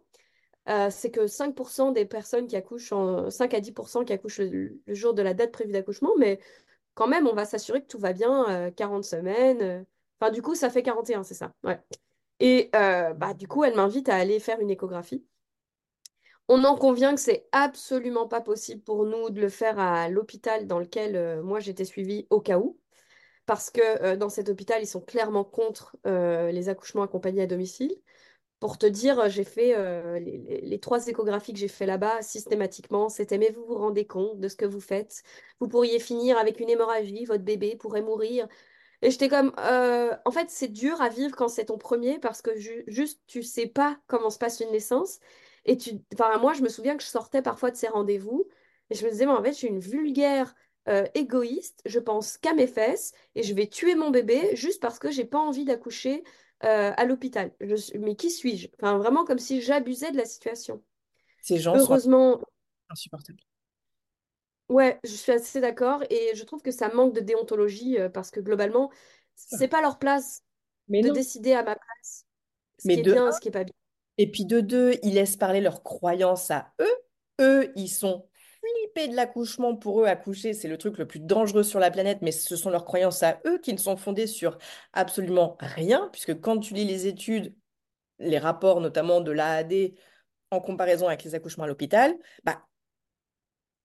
[0.89, 4.93] C'est que 5% des personnes qui accouchent, en, 5 à 10% qui accouchent le, le
[4.95, 6.39] jour de la date prévue d'accouchement, mais
[6.95, 9.85] quand même, on va s'assurer que tout va bien, euh, 40 semaines.
[10.19, 11.53] Enfin, du coup, ça fait 41, c'est ça.
[11.63, 11.79] Ouais.
[12.39, 15.23] Et euh, bah, du coup, elle m'invite à aller faire une échographie.
[16.47, 20.65] On en convient que c'est absolument pas possible pour nous de le faire à l'hôpital
[20.67, 22.79] dans lequel euh, moi j'étais suivie au cas où,
[23.45, 27.95] parce que euh, dans cet hôpital, ils sont clairement contre les accouchements accompagnés à domicile.
[28.59, 29.75] Pour te dire, j'ai fait
[30.21, 34.07] les, les- les trois échographies que j'ai fait là-bas systématiquement, c'était mais vous vous rendez
[34.07, 35.23] compte de ce que vous faites?
[35.61, 38.47] Vous pourriez finir avec une hémorragie, votre bébé pourrait mourir.
[39.01, 42.41] Et j'étais comme, euh, en fait, c'est dur à vivre quand c'est ton premier parce
[42.41, 45.19] que ju- juste tu sais pas comment se passe une naissance.
[45.65, 48.47] Et tu, enfin, moi, je me souviens que je sortais parfois de ces rendez-vous
[48.89, 50.55] et je me disais, mais en fait, je suis une vulgaire
[50.89, 54.99] euh, égoïste, je pense qu'à mes fesses et je vais tuer mon bébé juste parce
[54.99, 56.23] que j'ai pas envie d'accoucher
[56.63, 57.51] euh, à l'hôpital.
[57.99, 58.69] Mais qui suis-je?
[58.81, 60.81] Enfin, vraiment comme si j'abusais de la situation.
[61.41, 62.39] Ces gens sont Heureusement,
[62.89, 63.41] insupportables.
[64.69, 68.31] Ouais, je suis assez d'accord et je trouve que ça manque de déontologie euh, parce
[68.31, 68.91] que globalement,
[69.35, 70.43] c'est pas leur place
[70.89, 71.13] Mais de non.
[71.13, 72.25] décider à ma place
[72.79, 73.73] ce Mais qui est de bien et ce qui est pas bien.
[74.17, 76.95] Et puis de deux, ils laissent parler leurs croyances à eux.
[77.39, 78.27] Eux, ils sont
[78.59, 79.75] flippés de l'accouchement.
[79.75, 82.69] Pour eux, accoucher, c'est le truc le plus dangereux sur la planète, mais ce sont
[82.71, 84.57] leurs croyances à eux qui ne sont fondées sur
[84.93, 87.55] absolument rien, puisque quand tu lis les études,
[88.19, 89.93] les rapports notamment de l'AAD
[90.51, 92.65] en comparaison avec les accouchements à l'hôpital, bah,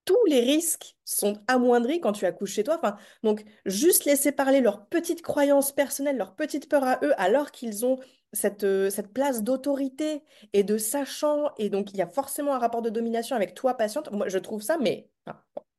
[0.05, 2.81] tous les risques sont amoindris quand tu accouches chez toi.
[3.23, 7.85] Donc, juste laisser parler leurs petites croyances personnelles, leurs petites peurs à eux, alors qu'ils
[7.87, 7.99] ont
[8.33, 11.51] cette, euh, cette place d'autorité et de sachant.
[11.59, 14.11] Et donc, il y a forcément un rapport de domination avec toi, patiente.
[14.11, 15.09] Moi, je trouve ça, mais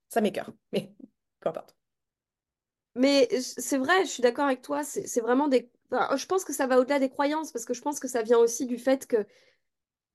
[0.10, 0.52] ça m'écœure.
[0.72, 0.94] Mais
[1.40, 1.76] peu importe.
[2.96, 5.72] Mais c'est vrai, je suis d'accord avec toi, c'est vraiment des...
[5.92, 8.38] je pense que ça va au-delà des croyances, parce que je pense que ça vient
[8.38, 9.26] aussi du fait que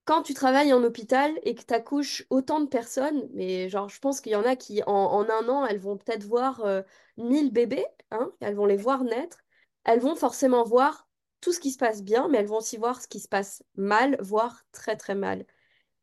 [0.08, 3.98] quand tu travailles en hôpital et que tu accouches autant de personnes, mais genre, je
[4.00, 6.80] pense qu'il y en a qui, en, en un an, elles vont peut-être voir euh,
[7.18, 9.36] 1000 bébés, hein, elles vont les voir naître,
[9.84, 11.06] elles vont forcément voir
[11.42, 13.62] tout ce qui se passe bien, mais elles vont aussi voir ce qui se passe
[13.76, 15.44] mal, voire très très mal.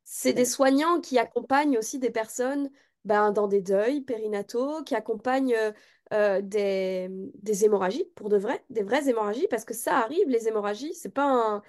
[0.04, 2.70] C'est des soignants qui accompagnent aussi des personnes
[3.06, 5.72] ben, dans des deuils périnataux, qui accompagnent euh,
[6.14, 10.48] euh, des, des hémorragies, pour de vrai, des vraies hémorragies, parce que ça arrive, les
[10.48, 11.64] hémorragies, c'est pas un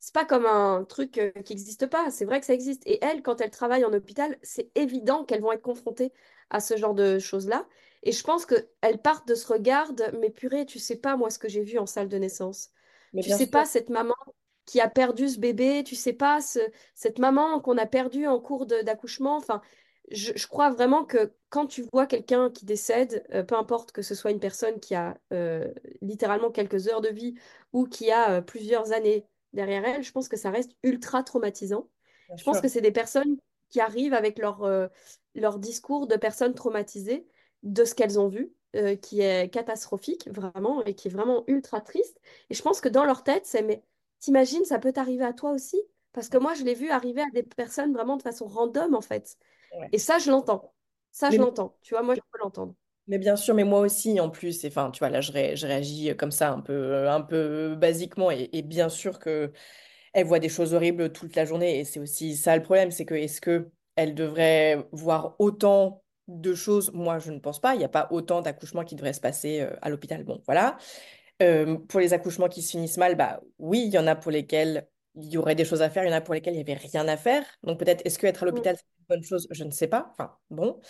[0.00, 2.82] c'est pas comme un truc euh, qui n'existe pas, c'est vrai que ça existe.
[2.86, 6.12] Et elles, quand elles travaillent en hôpital, c'est évident qu'elles vont être confrontées
[6.50, 7.66] à ce genre de choses-là.
[8.04, 11.30] Et je pense qu'elles partent de ce regard, de, mais purée, tu sais pas moi
[11.30, 12.70] ce que j'ai vu en salle de naissance.
[13.12, 13.48] Mais Tu sais sûr.
[13.48, 14.14] pas cette maman
[14.66, 16.58] qui a perdu ce bébé, tu sais pas ce-
[16.94, 19.36] cette maman qu'on a perdue en cours d'accouchement.
[19.36, 19.62] Enfin,
[20.10, 24.02] je, je crois vraiment que quand tu vois quelqu'un qui décède, euh, peu importe que
[24.02, 27.34] ce soit une personne qui a euh, littéralement quelques heures de vie
[27.72, 31.88] ou qui a plusieurs années derrière elle, je pense que ça reste ultra traumatisant.
[32.28, 33.36] Bien Je pense que c'est des personnes
[33.70, 34.88] qui arrivent avec leur, euh,
[35.34, 37.26] leur discours de personnes traumatisées
[37.62, 41.80] de ce qu'elles ont vu, euh, qui est catastrophique, vraiment, et qui est vraiment ultra
[41.80, 42.20] triste.
[42.50, 43.82] Et je pense que dans leur tête, c'est, mais
[44.20, 45.80] t'imagines, ça peut t'arriver à toi aussi?
[46.12, 49.00] Parce que moi, je l'ai vu arriver à des personnes vraiment de façon random, en
[49.00, 49.36] fait.
[49.78, 49.88] Ouais.
[49.92, 50.72] Et ça, je l'entends.
[51.10, 51.76] Ça, je l'entends.
[51.82, 52.74] Tu vois, moi, je peux l'entendre.
[53.08, 55.56] Mais bien sûr, mais moi aussi, en plus, et enfin, tu vois, là, je, ré-
[55.56, 59.50] je réagis comme ça, un peu, un peu basiquement, et, et bien sûr que
[60.14, 63.04] elle voit des choses horribles toute la journée, et c'est aussi ça le problème, c'est
[63.06, 66.92] que est-ce que elle devrait voir autant de choses?
[66.94, 67.74] Moi, je ne pense pas.
[67.74, 70.24] Il n'y a pas autant d'accouchements qui devraient se passer euh, à l'hôpital.
[70.24, 70.78] Bon, voilà.
[71.42, 74.32] Euh, pour les accouchements qui se finissent mal, bah oui, il y en a pour
[74.32, 76.56] lesquels il y aurait des choses à faire, il y en a pour lesquels il
[76.56, 77.44] n'y avait rien à faire.
[77.62, 78.62] Donc peut-être, est-ce que être à Mm.
[78.62, 79.46] l'hôpital, c'est une bonne chose?
[79.50, 80.08] Je ne sais pas.
[80.12, 80.80] Enfin, bon.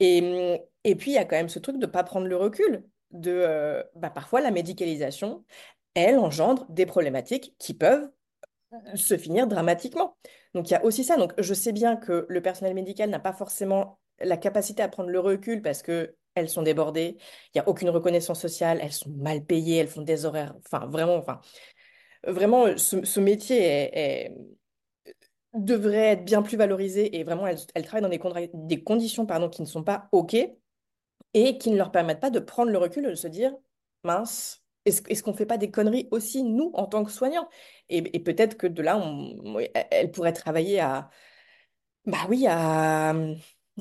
[0.00, 2.26] Et, hum, et puis, il y a quand même ce truc de ne pas prendre
[2.26, 2.84] le recul.
[3.10, 5.44] De, euh, bah, parfois, la médicalisation,
[5.94, 8.08] elle engendre des problématiques qui peuvent
[8.94, 10.16] se finir dramatiquement.
[10.54, 11.16] Donc il y a aussi ça.
[11.16, 15.10] Donc je sais bien que le personnel médical n'a pas forcément la capacité à prendre
[15.10, 17.16] le recul parce que elles sont débordées,
[17.54, 20.86] il n'y a aucune reconnaissance sociale, elles sont mal payées, elles font des horaires, enfin
[20.86, 21.40] vraiment, enfin
[22.26, 24.34] vraiment ce, ce métier
[25.54, 29.48] devrait être bien plus valorisé et vraiment elles, elles travaillent dans des, des conditions pardon,
[29.48, 30.36] qui ne sont pas OK
[31.34, 33.54] et qui ne leur permettent pas de prendre le recul et de se dire,
[34.04, 37.48] mince, est-ce, qu'on ne fait pas des conneries aussi, nous, en tant que soignants?
[37.88, 39.58] Et, et peut-être que de là, on,
[39.90, 41.10] elle pourrait travailler à,
[42.04, 43.10] bah oui, à,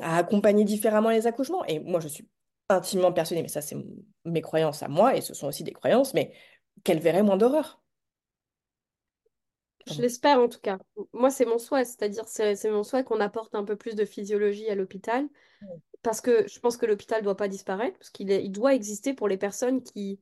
[0.02, 1.64] à accompagner différemment les accouchements.
[1.66, 2.28] Et moi, je suis
[2.70, 3.78] intimement persuadée, mais ça, c'est
[4.26, 6.34] mes croyances à moi, et ce sont aussi des croyances, mais
[6.84, 7.82] qu'elle verrait moins d'horreur.
[9.88, 10.80] Je l'espère en tout cas.
[11.14, 14.04] Moi, c'est mon souhait, c'est-à-dire c'est c'est mon souhait qu'on apporte un peu plus de
[14.04, 15.28] physiologie à l'hôpital,
[16.06, 19.14] parce que je pense que l'hôpital ne doit pas disparaître, parce qu'il il doit exister
[19.14, 20.20] pour les personnes qui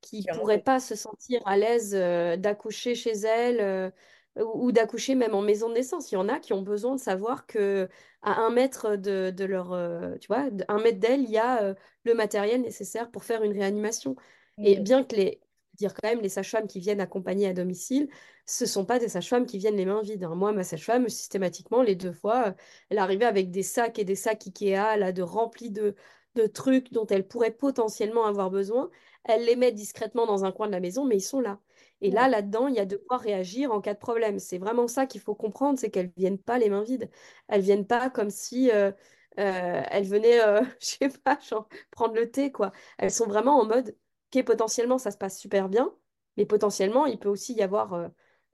[0.00, 3.90] qui ont pourraient pas se sentir à l'aise euh, d'accoucher chez elles euh,
[4.36, 6.12] ou, ou d'accoucher même en maison de naissance.
[6.12, 7.88] Il y en a qui ont besoin de savoir que
[8.22, 11.74] à un mètre de, de leur, euh, tu vois, un mètre d'elles, il y a
[12.04, 14.16] le matériel nécessaire pour faire une réanimation.
[14.62, 15.40] Et bien que les,
[15.78, 18.08] dire quand même, les sages-femmes qui viennent accompagner à domicile,
[18.46, 20.24] ce sont pas des sages-femmes qui viennent les mains vides.
[20.24, 20.34] hein.
[20.34, 22.52] Moi, ma sage-femme, systématiquement, les deux fois, euh,
[22.90, 25.94] elle arrivait avec des sacs et des sacs Ikea, là, de remplis de,
[26.34, 28.90] de trucs dont elle pourrait potentiellement avoir besoin.
[29.24, 31.60] Elle les met discrètement dans un coin de la maison, mais ils sont là.
[32.00, 32.14] Et Ouais.
[32.14, 34.38] là, là-dedans, il y a de quoi réagir en cas de problème.
[34.38, 37.10] C'est vraiment ça qu'il faut comprendre, c'est qu'elles viennent pas les mains vides.
[37.48, 38.92] Elles viennent pas comme si euh,
[39.38, 42.72] euh, elles venaient, euh, je sais pas, genre, prendre le thé, quoi.
[42.98, 43.96] Elles sont vraiment en mode,
[44.32, 45.94] ok, potentiellement, ça se passe super bien,
[46.36, 48.08] mais potentiellement, il peut aussi y avoir euh,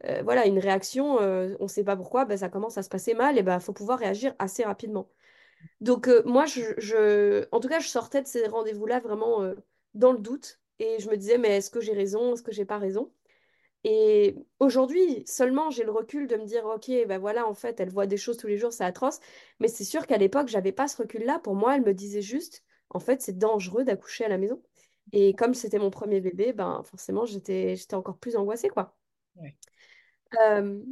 [0.07, 2.89] euh, voilà, une réaction, euh, on ne sait pas pourquoi, ben, ça commence à se
[2.89, 5.11] passer mal, et ben, faut pouvoir réagir assez rapidement.
[5.81, 9.55] Donc, moi, en tout cas, je sortais de ces rendez-vous-là vraiment
[9.95, 10.61] dans le doute.
[10.79, 12.35] Et je me disais, mais est-ce que j'ai raison?
[12.35, 13.13] Est-ce que j'ai pas raison?
[13.85, 17.91] Et aujourd'hui, seulement, j'ai le recul de me dire, OK, ben voilà, en fait, elle
[17.91, 19.21] voit des choses tous les jours, c'est atroce.
[19.61, 21.39] Mais c'est sûr qu'à l'époque, j'avais pas ce recul-là.
[21.39, 24.63] Pour moi, elle me disait juste, en fait, c'est dangereux d'accoucher à la maison.
[25.13, 28.97] Et comme c'était mon premier bébé, ben forcément, j'étais, encore plus angoissée, quoi.
[29.37, 29.57] Ouais.
[30.41, 30.83] Euh,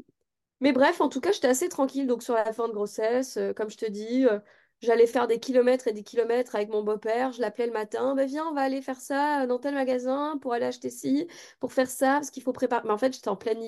[0.60, 3.36] mais bref, en tout cas, j'étais assez tranquille donc sur la fin de grossesse.
[3.36, 4.38] euh, comme je te dis, euh,
[4.80, 7.32] j'allais faire des kilomètres et des kilomètres avec mon beau-père.
[7.32, 10.52] Je l'appelais le matin, bah, viens, on va aller faire ça dans tel magasin pour
[10.52, 11.26] aller acheter ci,
[11.58, 12.82] pour faire ça, parce qu'il faut préparer.
[12.84, 13.60] Mais en fait, j'étais en pleine,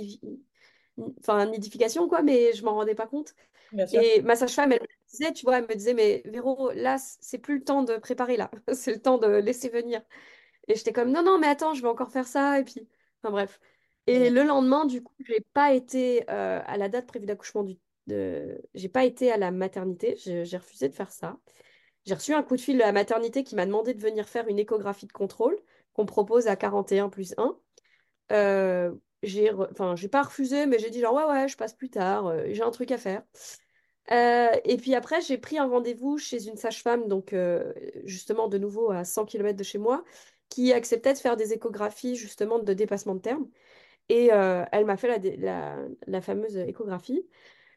[1.20, 3.35] enfin, nidification, quoi, mais je m'en rendais pas compte.
[3.92, 7.38] Et ma sage-femme, elle me disait, tu vois, elle me disait, mais Véro, là, c'est
[7.38, 8.50] plus le temps de préparer, là.
[8.72, 10.00] C'est le temps de laisser venir.
[10.68, 12.59] Et j'étais comme, non, non, mais attends, je vais encore faire ça.
[12.61, 12.88] Et puis,
[13.22, 13.61] enfin bref.
[14.07, 17.77] Et le lendemain, du coup, j'ai pas été euh, à la date prévue d'accouchement du...
[18.07, 18.61] De...
[18.74, 20.16] J'ai pas été à la maternité.
[20.16, 21.38] J'ai refusé de faire ça.
[22.07, 24.48] J'ai reçu un coup de fil de la maternité qui m'a demandé de venir faire
[24.48, 25.59] une échographie de contrôle
[25.94, 27.59] qu'on propose à 41 plus 1.
[28.33, 31.74] Euh, j'ai re- enfin, j'ai pas refusé, mais j'ai dit genre, ouais, ouais, je passe
[31.74, 33.22] plus tard, euh, j'ai un truc à faire.
[34.11, 37.72] Euh, et puis après, j'ai pris un rendez-vous chez une sage-femme, donc euh,
[38.05, 40.05] justement de nouveau à 100 km de chez moi,
[40.72, 43.48] acceptait de faire des échographies justement de dépassement de terme.
[44.08, 45.20] Et euh, elle m'a fait
[46.06, 47.26] la fameuse échographie.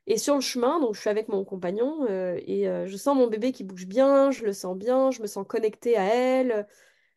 [0.08, 3.16] Et sur le chemin, donc je suis avec mon compagnon euh, et euh, je sens
[3.18, 6.66] mon bébé qui bouge bien, je le sens bien, je me sens connectée à elle.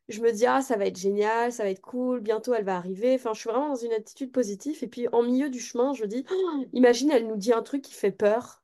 [0.08, 2.76] Je me dis, ah, ça va être génial, ça va être cool, bientôt elle va
[2.76, 3.14] arriver.
[3.14, 4.78] Enfin, je suis vraiment dans une attitude positive.
[4.82, 7.82] Et puis, en milieu du chemin, je dis, Oh, imagine, elle nous dit un truc
[7.82, 8.62] qui fait peur.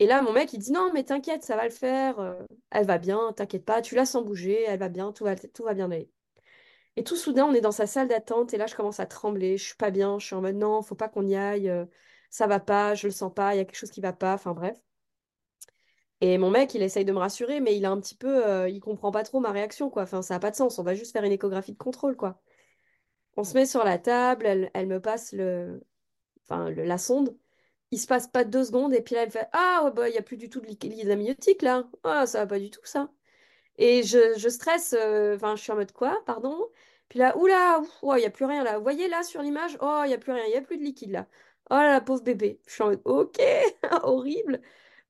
[0.00, 2.18] Et là, mon mec, il dit, non, mais t'inquiète, ça va le faire.
[2.20, 5.36] euh, elle va bien, t'inquiète pas, tu la sens bouger, elle va bien, tout va,
[5.36, 6.10] tout va bien aller.
[6.96, 9.56] Et tout soudain, on est dans sa salle d'attente et là, je commence à trembler.
[9.58, 11.86] Je suis pas bien, je suis en mode, non, faut pas qu'on y aille, euh,
[12.30, 14.34] ça va pas, je le sens pas, il y a quelque chose qui va pas.
[14.34, 14.76] Enfin, bref.
[16.20, 18.68] Et mon mec, il essaye de me rassurer, mais il a un petit peu, euh,
[18.68, 20.02] il comprend pas trop ma réaction, quoi.
[20.04, 20.78] Enfin, ça a pas de sens.
[20.78, 22.40] On va juste faire une échographie de contrôle, quoi.
[23.36, 25.82] On se met sur la table, elle, me passe le,
[26.44, 27.36] enfin, la sonde.
[27.94, 30.14] Il se passe pas deux secondes et puis là, elle fait, Ah, ouais, bah, il
[30.14, 31.88] y a plus du tout de liquide amniotique, là.
[32.04, 33.08] Ah, ça va pas du tout, ça.
[33.78, 36.68] Et je, je stresse, euh, enfin, je suis en mode quoi, pardon?
[37.08, 38.76] Puis là, oula, il n'y a plus rien là.
[38.78, 39.76] Vous voyez là sur l'image?
[39.80, 41.26] Oh, il n'y a plus rien, il n'y a plus de liquide là.
[41.70, 42.60] Oh là là, pauvre bébé.
[42.66, 43.40] Je suis en mode, ok,
[44.02, 44.60] horrible.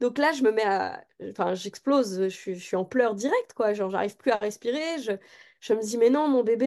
[0.01, 1.05] Donc là, je me mets à.
[1.31, 3.73] Enfin, j'explose, je suis, je suis en pleurs direct, quoi.
[3.75, 4.99] Genre, j'arrive plus à respirer.
[5.01, 5.13] Je,
[5.61, 6.67] je me dis, mais non, mon bébé.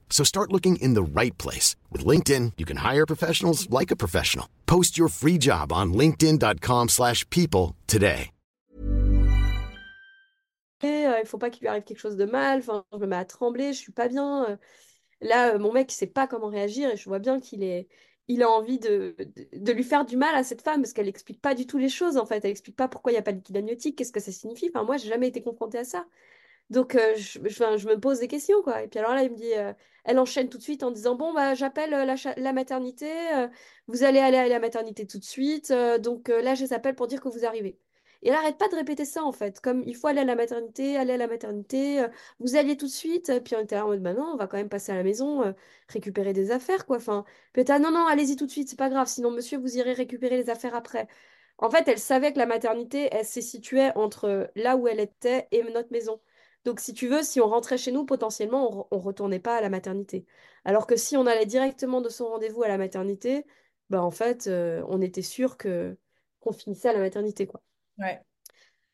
[0.11, 1.75] So start looking in the right place.
[1.91, 4.45] With LinkedIn, you can hire professionals like a professional.
[4.67, 8.29] Post your free job on linkedin.com/people slash people today.
[10.83, 12.59] euh, il faut pas qu'il lui arrive quelque chose de mal.
[12.59, 14.45] Enfin, je me mets à trembler, je suis pas bien.
[14.49, 14.57] euh.
[15.21, 17.87] Là, euh, mon mec, il sait pas comment réagir et je vois bien qu'il est,
[18.27, 21.07] il a envie de, de, de lui faire du mal à cette femme parce qu'elle
[21.07, 22.43] explique pas du tout les choses en fait.
[22.43, 24.71] Elle explique pas pourquoi il n'y a pas de liquide amniotique, qu'est-ce que ça signifie.
[24.73, 26.05] Enfin, moi, j'ai jamais été confrontée à ça.
[26.71, 28.81] Donc, euh, je, me pose des questions, quoi.
[28.83, 29.73] Et puis alors là, il me dit, euh,
[30.05, 33.07] elle enchaîne tout de suite en disant, bon, bah, j'appelle euh, la, la maternité,
[33.87, 37.07] vous allez aller à la maternité tout de suite, donc là, je les appelle pour
[37.07, 37.77] dire que vous arrivez.
[38.23, 40.35] Et elle arrête pas de répéter ça, en fait, comme il faut aller à la
[40.35, 42.05] maternité, aller à la maternité,
[42.39, 43.29] vous alliez tout de suite.
[43.31, 44.95] euh, Puis on était là en mode, bah non, on va quand même passer à
[44.95, 45.53] la maison,
[45.89, 46.97] récupérer des affaires, quoi.
[46.97, 49.93] Enfin, là, non, non, allez-y tout de suite, c'est pas grave, sinon, monsieur, vous irez
[49.93, 51.07] récupérer les affaires après.
[51.57, 55.47] En fait, elle savait que la maternité, elle se situait entre là où elle était
[55.51, 56.19] et notre maison.
[56.65, 59.61] Donc, si tu veux, si on rentrait chez nous, potentiellement, on, on retournait pas à
[59.61, 60.25] la maternité.
[60.65, 63.45] Alors que si on allait directement de son rendez-vous à la maternité,
[63.89, 65.97] bah en fait, euh, on était sûr que
[66.39, 67.61] qu'on finissait à la maternité, quoi.
[67.99, 68.23] Ouais.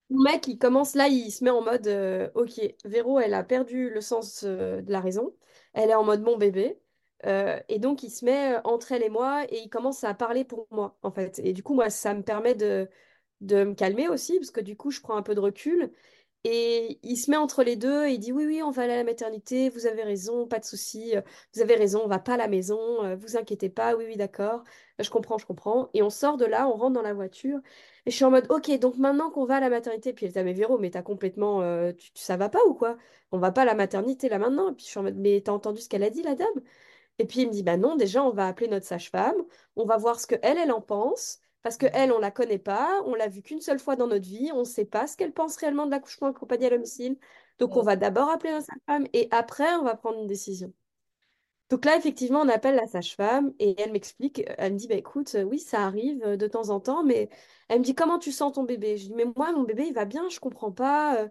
[0.10, 3.44] Mon mec, il commence là, il se met en mode, euh, ok, Véro, elle a
[3.44, 5.36] perdu le sens euh, de la raison.
[5.74, 6.80] Elle est en mode mon bébé.
[7.26, 10.46] Euh, et donc, il se met entre elle et moi et il commence à parler
[10.46, 11.40] pour moi, en fait.
[11.40, 12.90] Et du coup, moi, ça me permet de,
[13.42, 15.92] de me calmer aussi, parce que du coup, je prends un peu de recul.
[16.44, 18.94] Et il se met entre les deux et il dit oui, oui, on va aller
[18.94, 21.22] à la maternité, vous avez raison, pas de souci, euh,
[21.54, 24.16] vous avez raison, on va pas à la maison, euh, vous inquiétez pas, oui, oui,
[24.18, 24.64] d'accord,
[25.00, 25.90] Euh, je comprends, je comprends.
[25.94, 27.60] Et on sort de là, on rentre dans la voiture
[28.06, 30.32] et je suis en mode ok, donc maintenant qu'on va à la maternité, puis elle
[30.32, 32.98] dit ah, mais Véro, mais t'as complètement, euh, tu, ça va pas ou quoi?
[33.32, 34.72] On va pas à la maternité là maintenant.
[34.72, 36.48] Et puis je suis en mode mais t'as entendu ce qu'elle a dit, la dame?
[37.20, 39.36] Et puis il me dit, bah non, déjà, on va appeler notre sage-femme,
[39.76, 42.60] on va voir ce que elle, elle en pense, parce que elle, on la connaît
[42.60, 45.18] pas, on l'a vue qu'une seule fois dans notre vie, on ne sait pas ce
[45.18, 47.18] qu'elle pense réellement de l'accouchement accompagné à domicile.
[47.60, 50.72] Donc on va d'abord appeler notre sage-femme et après, on va prendre une décision.
[51.70, 55.36] Donc là, effectivement, on appelle la sage-femme et elle m'explique, elle me dit, bah écoute,
[55.36, 57.30] euh, oui, ça arrive euh, de temps en temps, mais
[57.68, 58.96] elle me dit, comment tu sens ton bébé?
[58.98, 61.18] Je dis, mais moi, mon bébé, il va bien, je comprends pas.
[61.24, 61.30] euh,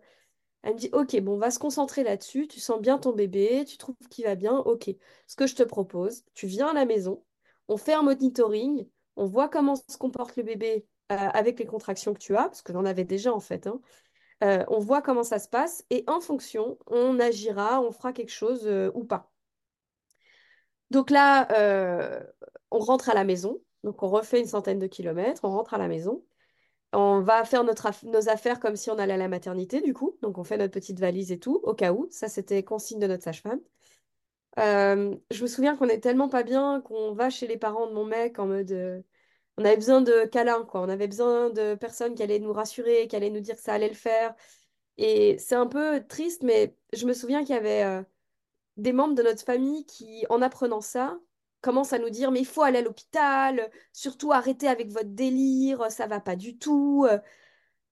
[0.62, 2.49] elle me dit, OK, bon, on va se concentrer là-dessus.
[2.49, 4.59] Tu sens bien ton bébé, tu trouves qu'il va bien.
[4.59, 4.91] OK.
[5.26, 7.24] Ce que je te propose, tu viens à la maison,
[7.68, 12.14] on fait un monitoring, on voit comment se comporte le bébé euh, avec les contractions
[12.14, 13.66] que tu as, parce que j'en avais déjà en fait.
[13.66, 13.80] hein.
[14.44, 18.32] Euh, on voit comment ça se passe et en fonction, on agira, on fera quelque
[18.32, 19.30] chose euh, ou pas.
[20.90, 21.48] Donc là,
[22.70, 23.58] on rentre à la maison.
[23.82, 26.24] Donc on refait une centaine de kilomètres, on rentre à la maison.
[26.92, 30.16] On va faire nos affaires comme si on allait à la maternité, du coup.
[30.22, 32.06] Donc, on fait notre petite valise et tout, au cas où.
[32.10, 33.60] Ça, c'était consigne de notre sage-femme.
[34.59, 37.92] Euh, je me souviens qu'on est tellement pas bien qu'on va chez les parents de
[37.92, 38.72] mon mec en mode...
[38.72, 39.02] euh,
[39.59, 40.82] on avait besoin de câlins, quoi.
[40.82, 43.74] On avait besoin de personnes qui allaient nous rassurer, qui allaient nous dire que ça
[43.74, 44.34] allait le faire.
[44.98, 48.02] Et c'est un peu triste, mais je me souviens qu'il y avait euh,
[48.78, 51.18] des membres de notre famille qui, en apprenant ça,
[51.62, 55.90] commencent à nous dire, mais il faut aller à l'hôpital, surtout arrêtez avec votre délire,
[55.92, 57.07] ça va pas du tout.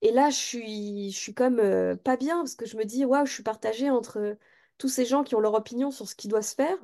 [0.01, 1.57] et là, je suis, je suis comme
[2.03, 4.37] pas bien parce que je me dis, waouh, je suis partagée entre
[4.77, 6.77] tous ces gens qui ont leur opinion sur ce qui doit se faire.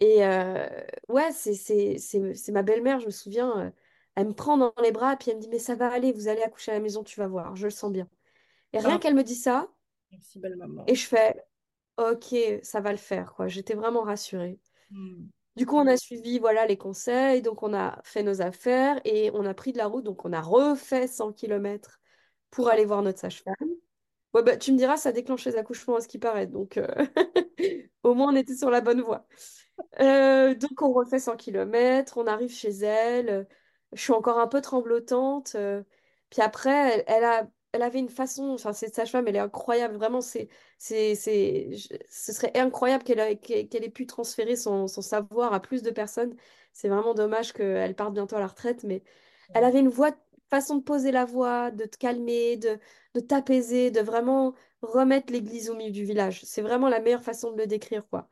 [0.00, 0.66] Et euh,
[1.08, 3.70] ouais, c'est, c'est, c'est, c'est ma belle-mère, je me souviens, euh,
[4.14, 6.28] elle me prend dans les bras, puis elle me dit, mais ça va aller, vous
[6.28, 8.08] allez accoucher à la maison, tu vas voir, je le sens bien.
[8.72, 9.68] Et rien Ah, qu'elle me dit ça,
[10.10, 10.84] merci, belle maman.
[10.86, 11.44] et je fais,
[11.98, 13.48] ok, ça va le faire, quoi.
[13.48, 14.58] J'étais vraiment rassurée.
[14.90, 15.28] Hmm.
[15.56, 19.30] Du coup, on a suivi, voilà, les conseils, donc on a fait nos affaires et
[19.34, 22.00] on a pris de la route, donc on a refait 100 kilomètres
[22.50, 23.54] pour aller voir notre sage-femme.
[24.32, 26.46] Ouais, bah, tu me diras, ça a déclenché les accouchements à ce qui paraît.
[26.46, 26.86] Donc, euh,
[28.04, 29.26] au moins, on était sur la bonne voie.
[30.00, 33.48] Euh, donc, on refait 100 kilomètres, on arrive chez elle.
[33.92, 35.54] Je suis encore un peu tremblotante.
[35.56, 35.82] euh,
[36.30, 36.70] Puis après,
[37.00, 39.96] elle, elle a, elle avait une façon, enfin, cette sage-femme, elle est incroyable.
[39.96, 44.56] Vraiment, c'est, c'est, c'est, je- ce serait incroyable qu'elle ait, qu'elle qu'elle ait pu transférer
[44.56, 46.36] son, son savoir à plus de personnes.
[46.72, 49.02] C'est vraiment dommage qu'elle parte bientôt à la retraite, mais
[49.54, 50.12] elle avait une voix,
[50.50, 52.78] façon de poser la voix, de te calmer, de,
[53.14, 56.42] de t'apaiser, de vraiment remettre l'église au milieu du village.
[56.44, 58.28] C'est vraiment la meilleure façon de le décrire, quoi.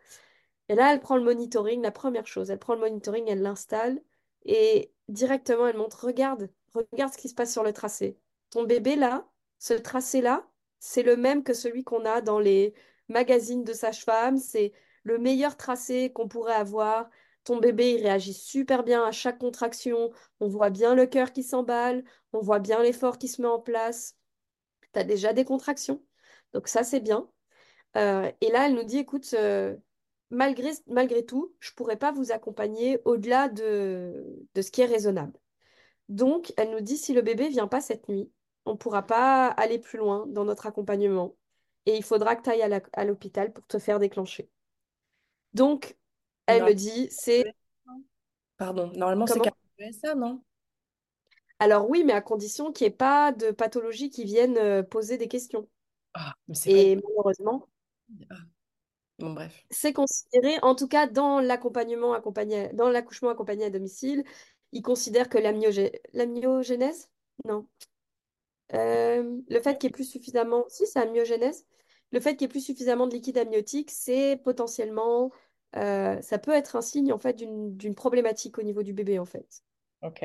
[0.69, 4.03] Et là, elle prend le monitoring, la première chose, elle prend le monitoring, elle l'installe
[4.45, 8.19] et directement, elle montre, regarde, regarde ce qui se passe sur le tracé.
[8.51, 9.27] Ton bébé là,
[9.59, 10.47] ce tracé-là,
[10.79, 12.75] c'est le même que celui qu'on a dans les
[13.09, 17.09] magazines de sage-femme, c'est le meilleur tracé qu'on pourrait avoir.
[17.57, 20.11] Bébé, il réagit super bien à chaque contraction.
[20.41, 23.59] On voit bien le cœur qui s'emballe, on voit bien l'effort qui se met en
[23.59, 24.17] place.
[24.93, 26.03] Tu as déjà des contractions.
[26.53, 27.29] Donc ça, c'est bien.
[27.97, 29.77] Euh, et là, elle nous dit, écoute, euh,
[30.31, 35.33] malgré, malgré tout, je pourrais pas vous accompagner au-delà de, de ce qui est raisonnable.
[36.09, 38.31] Donc, elle nous dit, si le bébé vient pas cette nuit,
[38.67, 41.37] on pourra pas aller plus loin dans notre accompagnement
[41.87, 44.51] et il faudra que tu ailles à l'hôpital pour te faire déclencher.
[45.55, 45.97] Donc,
[46.49, 47.45] elle me dit, c'est
[48.57, 49.53] Pardon, normalement c'est comment?
[49.93, 50.43] ça, non?
[51.61, 55.19] Alors oui, mais à condition qu'il n'y ait pas de pathologies qui viennent euh, poser
[55.19, 55.69] des questions.
[56.15, 56.85] Ah, mais c'est pas...
[56.85, 57.69] Et malheureusement,
[58.31, 58.47] Ah,
[59.19, 59.67] Bon, bref.
[59.71, 64.25] c'est considéré, en tout cas dans l'accompagnement accompagné, dans l'accouchement accompagné à domicile,
[64.73, 67.09] ils considèrent que l'amniogé- l'amniogénèse,
[67.45, 67.67] non,
[68.75, 71.67] Euh, le fait qu'il y ait plus suffisamment, si c'est amniogénèse,
[72.13, 75.31] le fait qu'il y ait plus suffisamment de liquide amniotique, c'est potentiellement,
[75.77, 79.25] euh, ça peut être un signe en fait d'une problématique au niveau du bébé en
[79.25, 79.63] fait.
[80.03, 80.25] Ok.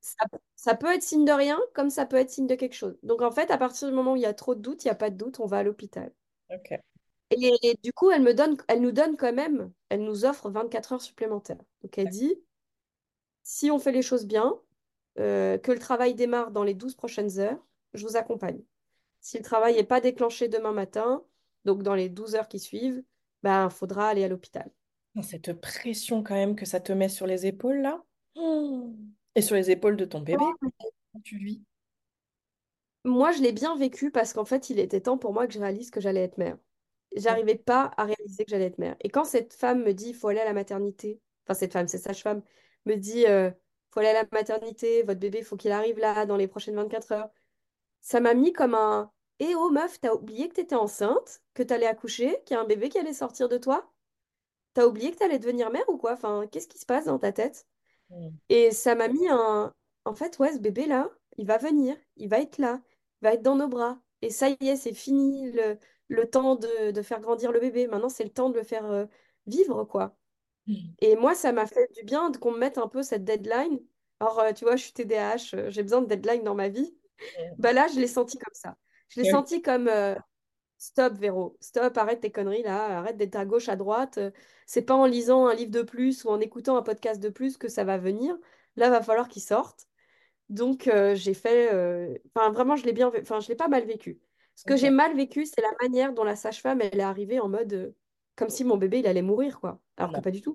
[0.00, 0.26] Ça,
[0.56, 2.98] ça peut être signe de rien, comme ça peut être signe de quelque chose.
[3.02, 4.88] Donc en fait, à partir du moment où il y a trop de doutes, il
[4.88, 6.12] n'y a pas de doute, on va à l'hôpital.
[6.48, 6.82] Ok.
[7.30, 10.50] Et, et du coup, elle me donne, elle nous donne quand même, elle nous offre
[10.50, 11.62] 24 heures supplémentaires.
[11.82, 12.42] Donc elle dit,
[13.42, 14.58] si on fait les choses bien,
[15.18, 17.64] euh, que le travail démarre dans les 12 prochaines heures,
[17.94, 18.62] je vous accompagne.
[19.20, 21.24] Si le travail n'est pas déclenché demain matin,
[21.64, 23.04] donc dans les 12 heures qui suivent,
[23.42, 24.70] ben, faudra aller à l'hôpital.
[25.20, 28.02] Cette pression quand même que ça te met sur les épaules là.
[28.34, 28.94] Hmm.
[29.34, 30.44] Et sur les épaules de ton bébé,
[31.22, 31.62] tu vis?
[33.04, 35.58] Moi, je l'ai bien vécu parce qu'en fait, il était temps pour moi que je
[35.58, 36.56] réalise que j'allais être mère.
[37.16, 38.96] J'arrivais pas à réaliser que j'allais être mère.
[39.00, 41.88] Et quand cette femme me dit, il faut aller à la maternité, enfin cette femme,
[41.88, 42.42] cette sage-femme,
[42.86, 43.50] me dit, euh,
[43.90, 47.12] faut aller à la maternité, votre bébé, faut qu'il arrive là dans les prochaines 24
[47.12, 47.30] heures.
[48.02, 51.86] Ça m'a mis comme un, Eh oh meuf, t'as oublié que t'étais enceinte, que t'allais
[51.86, 53.91] accoucher, qu'il y a un bébé qui allait sortir de toi?
[54.74, 56.12] T'as oublié que t'allais devenir mère ou quoi?
[56.12, 57.66] Enfin, qu'est-ce qui se passe dans ta tête?
[58.10, 58.28] Mm.
[58.48, 59.74] Et ça m'a mis un...
[60.04, 62.80] En fait, ouais, ce bébé-là, il va venir, il va être là,
[63.20, 64.00] il va être dans nos bras.
[64.22, 67.86] Et ça y est, c'est fini le, le temps de, de faire grandir le bébé.
[67.86, 69.06] Maintenant, c'est le temps de le faire euh,
[69.46, 70.16] vivre, quoi.
[70.66, 70.74] Mm.
[71.00, 73.80] Et moi, ça m'a fait du bien de- qu'on me mette un peu cette deadline.
[74.20, 76.96] Alors, euh, tu vois, je suis TDAH, euh, j'ai besoin de deadline dans ma vie.
[77.58, 78.76] Bah là, je l'ai senti comme ça.
[79.08, 80.14] Je l'ai senti comme euh,
[80.82, 84.18] stop, Véro, stop, arrête tes conneries là, arrête d'être à gauche, à droite.
[84.18, 84.30] Euh,
[84.66, 87.56] C'est pas en lisant un livre de plus ou en écoutant un podcast de plus
[87.56, 88.36] que ça va venir.
[88.76, 89.86] Là, va falloir qu'il sorte.
[90.48, 91.72] Donc, euh, j'ai fait.
[91.72, 93.12] euh, Enfin, vraiment, je l'ai bien.
[93.20, 94.20] Enfin, je l'ai pas mal vécu.
[94.54, 97.48] Ce que j'ai mal vécu, c'est la manière dont la sage-femme, elle est arrivée en
[97.48, 97.72] mode.
[97.72, 97.94] euh,
[98.36, 99.80] comme si mon bébé, il allait mourir, quoi.
[99.96, 100.54] Alors que pas du tout.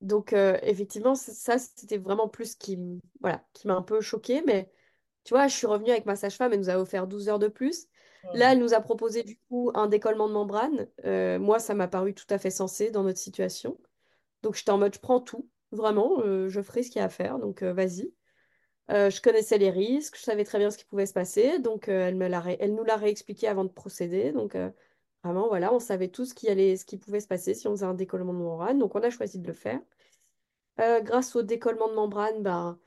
[0.00, 2.78] Donc, effectivement, ça, c'était vraiment plus qui,
[3.20, 4.42] voilà, qui m'a un peu choquée.
[4.46, 4.70] Mais
[5.26, 7.48] tu vois, je suis revenue avec ma sage-femme, elle nous a offert 12 heures de
[7.48, 7.88] plus.
[8.32, 10.88] Là, elle nous a proposé du coup un décollement de membrane.
[11.06, 13.78] Euh, moi, ça m'a paru tout à fait sensé dans notre situation.
[14.42, 17.06] Donc, j'étais en mode, je prends tout, vraiment, euh, je ferai ce qu'il y a
[17.06, 18.12] à faire, donc euh, vas-y.
[18.90, 22.16] Je connaissais les risques, je savais très bien ce qui pouvait se passer, donc elle
[22.16, 24.32] me l'a ré- elle nous l'a réexpliqué avant de procéder.
[24.32, 24.56] Donc,
[25.24, 27.72] vraiment, voilà, on savait tout ce qui allait, ce qui pouvait se passer si on
[27.72, 28.78] faisait un décollement de membrane.
[28.78, 29.80] Donc, on a choisi de le faire.
[30.78, 32.78] Grâce au décollement de membrane, ben,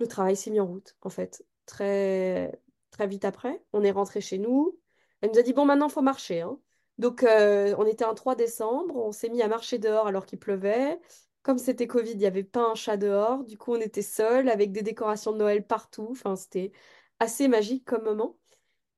[0.00, 1.44] le travail s'est mis en route, en fait.
[1.66, 2.52] Très,
[2.90, 4.78] très vite après, on est rentré chez nous.
[5.20, 6.42] Elle nous a dit, bon, maintenant, il faut marcher.
[6.42, 6.58] hein.
[6.98, 10.38] Donc, euh, on était un 3 décembre, on s'est mis à marcher dehors alors qu'il
[10.38, 11.00] pleuvait.
[11.42, 13.44] Comme c'était Covid, il n'y avait pas un chat dehors.
[13.44, 16.08] Du coup, on était seuls avec des décorations de Noël partout.
[16.10, 16.72] Enfin, c'était
[17.18, 18.38] assez magique comme moment.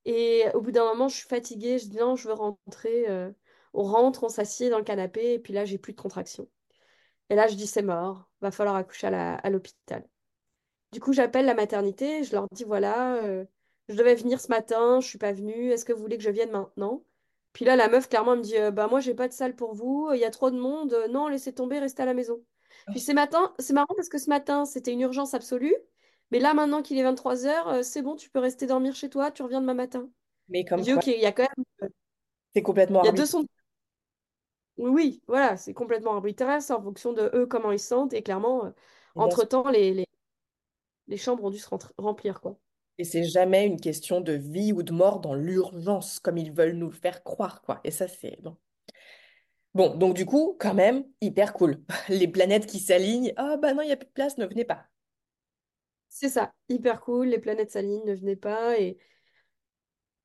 [0.05, 1.79] Et au bout d'un moment, je suis fatiguée.
[1.79, 3.09] Je dis, non, je veux rentrer.
[3.11, 3.33] euh.
[3.75, 5.35] On rentre, on s'assied dans le canapé.
[5.35, 6.49] Et puis là, j'ai plus de contractions.
[7.31, 8.31] Et là, je dis, c'est mort.
[8.41, 10.09] Va falloir accoucher à l'hôpital.
[10.93, 13.45] Du coup, j'appelle la maternité, je leur dis voilà, euh,
[13.89, 16.31] je devais venir ce matin, je suis pas venue, est-ce que vous voulez que je
[16.31, 17.05] vienne maintenant?
[17.53, 19.57] Puis là, la meuf, clairement, elle me dit euh, bah moi, j'ai pas de salle
[19.57, 22.15] pour vous, il y a trop de monde, euh, non, laissez tomber, restez à la
[22.15, 22.43] maison.
[22.91, 25.75] Puis c'est matin, c'est marrant parce que ce matin, c'était une urgence absolue,
[26.31, 29.31] mais là, maintenant qu'il est 23 heures, c'est bon, tu peux rester dormir chez toi,
[29.31, 30.09] tu reviens demain matin.
[30.49, 31.65] Mais Je comme dis quoi, ok, il y a quand même,
[32.53, 33.27] c'est complètement il y a deux arbitraire.
[33.27, 33.47] sons.
[34.79, 38.13] Oui, oui, voilà, c'est complètement arbitraire, c'est en fonction de eux, comment ils se sentent,
[38.13, 38.71] et clairement, euh,
[39.17, 39.47] Et bien sûr.
[39.47, 40.07] entre-temps, les, les,
[41.09, 42.59] les chambres ont dû se remplir, quoi.
[42.99, 46.77] Et c'est jamais une question de vie ou de mort dans l'urgence, comme ils veulent
[46.77, 47.81] nous le faire croire, quoi.
[47.85, 48.55] Et ça, c'est bon.
[49.75, 51.81] Bon, donc du coup, quand même, hyper cool.
[52.09, 53.33] Les planètes qui s'alignent.
[53.37, 54.87] Ah bah non, il n'y a plus de place, ne venez pas.
[56.09, 58.99] C'est ça, hyper cool, les planètes s'alignent, ne venez pas et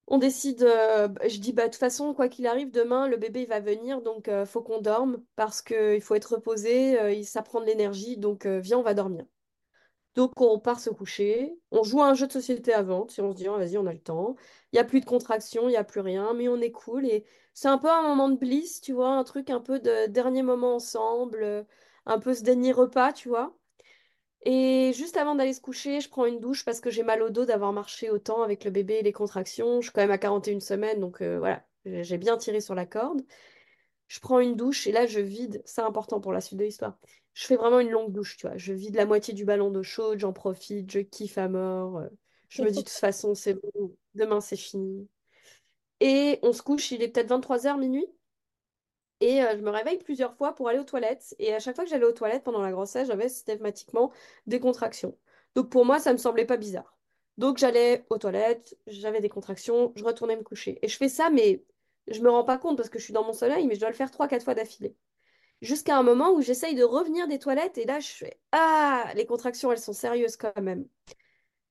[0.07, 3.41] on décide, euh, je dis bah de toute façon quoi qu'il arrive demain le bébé
[3.43, 7.25] il va venir donc euh, faut qu'on dorme parce qu'il faut être reposé, euh, il-
[7.25, 9.25] ça prend de l'énergie donc euh, viens on va dormir.
[10.15, 13.31] Donc on part se coucher, on joue à un jeu de société avant, si on
[13.31, 14.35] se dit oh, vas-y on a le temps,
[14.71, 17.05] il n'y a plus de contraction, il n'y a plus rien mais on est cool
[17.05, 20.07] et c'est un peu un moment de bliss tu vois, un truc un peu de
[20.07, 21.65] dernier moment ensemble,
[22.05, 23.55] un peu ce dernier repas tu vois.
[24.43, 27.29] Et juste avant d'aller se coucher, je prends une douche parce que j'ai mal au
[27.29, 29.81] dos d'avoir marché autant avec le bébé et les contractions.
[29.81, 32.85] Je suis quand même à 41 semaines, donc euh, voilà, j'ai bien tiré sur la
[32.87, 33.21] corde.
[34.07, 35.61] Je prends une douche et là, je vide.
[35.65, 36.97] C'est important pour la suite de l'histoire.
[37.33, 38.57] Je fais vraiment une longue douche, tu vois.
[38.57, 41.97] Je vide la moitié du ballon d'eau chaude, j'en profite, je kiffe à mort.
[41.99, 42.09] euh,
[42.49, 45.09] Je me dis de toute façon, c'est bon, demain c'est fini.
[46.01, 48.07] Et on se couche, il est peut-être 23 heures minuit.
[49.19, 51.35] Et euh, je me réveille plusieurs fois pour aller aux toilettes.
[51.39, 54.11] Et à chaque fois que j'allais aux toilettes pendant la grossesse, j'avais systématiquement
[54.47, 55.17] des contractions.
[55.55, 56.97] Donc pour moi, ça me semblait pas bizarre.
[57.37, 60.79] Donc j'allais aux toilettes, j'avais des contractions, je retournais me coucher.
[60.81, 61.63] Et je fais ça, mais
[62.07, 63.89] je me rends pas compte parce que je suis dans mon soleil, mais je dois
[63.89, 64.95] le faire trois, quatre fois d'affilée.
[65.61, 69.25] Jusqu'à un moment où j'essaye de revenir des toilettes et là je fais Ah, les
[69.25, 70.87] contractions, elles sont sérieuses quand même.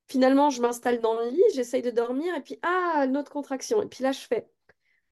[0.09, 3.83] Finalement, je m'installe dans le lit, j'essaye de dormir et puis Ah, une autre contraction.
[3.83, 4.49] Et puis là, je fais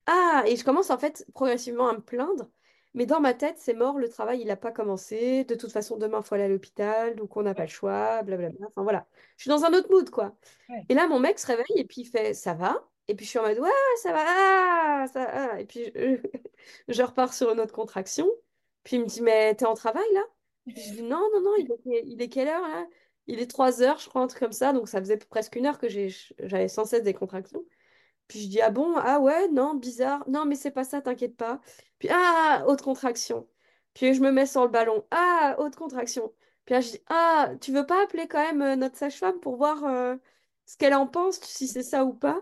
[0.06, 2.48] ah, et je commence en fait progressivement à me plaindre.
[2.94, 5.44] Mais dans ma tête, c'est mort, le travail, il n'a pas commencé.
[5.44, 8.22] De toute façon, demain, il faut aller à l'hôpital, donc on n'a pas le choix,
[8.22, 8.66] blablabla.
[8.68, 9.06] Enfin voilà,
[9.36, 10.34] je suis dans un autre mood, quoi.
[10.70, 10.82] Ouais.
[10.88, 12.88] Et là, mon mec se réveille et puis il fait, ça va?
[13.06, 13.70] Et puis je suis en mode, ouais,
[14.02, 15.60] ça va, ah, ça va.
[15.60, 16.16] Et puis je,
[16.88, 18.26] je repars sur une autre contraction.
[18.84, 20.22] Puis il me dit, mais t'es en travail là?
[20.66, 22.86] Puis je dis, non, non, non, il est, il est quelle heure là?
[23.26, 24.72] Il est 3 heures, je crois, un truc comme ça.
[24.72, 27.64] Donc ça faisait presque une heure que j'avais sans cesse des contractions.
[28.28, 30.28] Puis je dis, ah bon, ah ouais, non, bizarre.
[30.28, 31.60] Non, mais c'est pas ça, t'inquiète pas.
[31.98, 33.48] Puis, ah, haute contraction.
[33.94, 35.06] Puis je me mets sur le ballon.
[35.10, 36.32] Ah, haute contraction.
[36.64, 39.56] Puis là, je dis, ah, tu veux pas appeler quand même euh, notre sage-femme pour
[39.56, 40.16] voir euh,
[40.66, 42.40] ce qu'elle en pense, si c'est ça ou pas?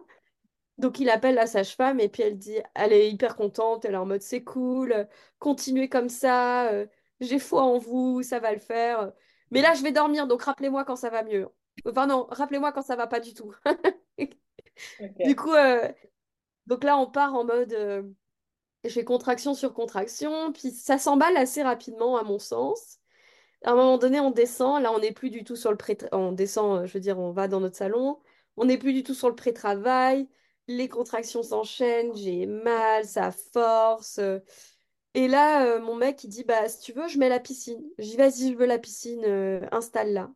[0.79, 3.97] Donc il appelle la sage-femme et puis elle dit, elle est hyper contente, elle est
[3.97, 5.09] en mode, c'est cool,
[5.39, 6.87] continuez comme ça, euh,
[7.21, 9.13] j'ai foi en vous, ça va le faire.
[9.51, 11.49] Mais là, je vais dormir, donc rappelez-moi quand ça va mieux.
[11.87, 13.55] Enfin non, rappelez-moi quand ça va pas du tout.
[15.25, 15.93] Du coup, euh,
[16.67, 18.03] donc là, on part en mode, euh,
[18.85, 22.99] je fais contraction sur contraction, puis ça s'emballe assez rapidement, à mon sens.
[23.65, 24.83] À un moment donné, on descend.
[24.83, 25.99] Là, on n'est plus du tout sur le pré...
[26.13, 28.21] On descend, je veux dire, on va dans notre salon.
[28.57, 30.29] On n'est plus du tout sur le pré-travail.
[30.69, 34.21] Les contractions s'enchaînent, j'ai mal, ça force.
[35.15, 37.83] Et là, euh, mon mec, il dit, bah, si tu veux, je mets la piscine.
[37.99, 40.31] Je dis, vas-y, je veux la piscine, euh, installe-la.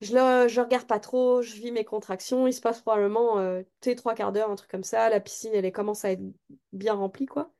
[0.00, 0.08] Je
[0.48, 2.46] je regarde pas trop, je vis mes contractions.
[2.46, 3.62] Il se passe probablement euh,
[3.96, 5.08] trois quarts d'heure, un truc comme ça.
[5.10, 6.22] La piscine, elle commence à être
[6.72, 7.52] bien remplie, quoi.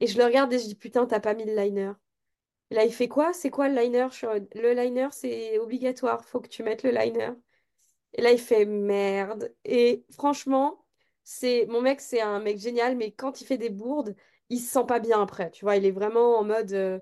[0.00, 1.92] Et je le regarde et je dis, putain, t'as pas mis le liner.
[2.70, 3.32] Là, il fait quoi?
[3.32, 4.08] C'est quoi le liner?
[4.54, 7.30] Le liner, c'est obligatoire, faut que tu mettes le liner.
[8.14, 9.54] Et là, il fait merde.
[9.64, 10.84] Et franchement,
[11.30, 14.14] c'est mon mec, c'est un mec génial, mais quand il fait des bourdes,
[14.48, 15.50] il se sent pas bien après.
[15.50, 17.00] Tu vois, il est vraiment en mode euh,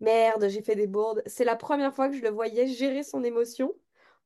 [0.00, 1.22] merde, j'ai fait des bourdes.
[1.26, 3.74] C'est la première fois que je le voyais gérer son émotion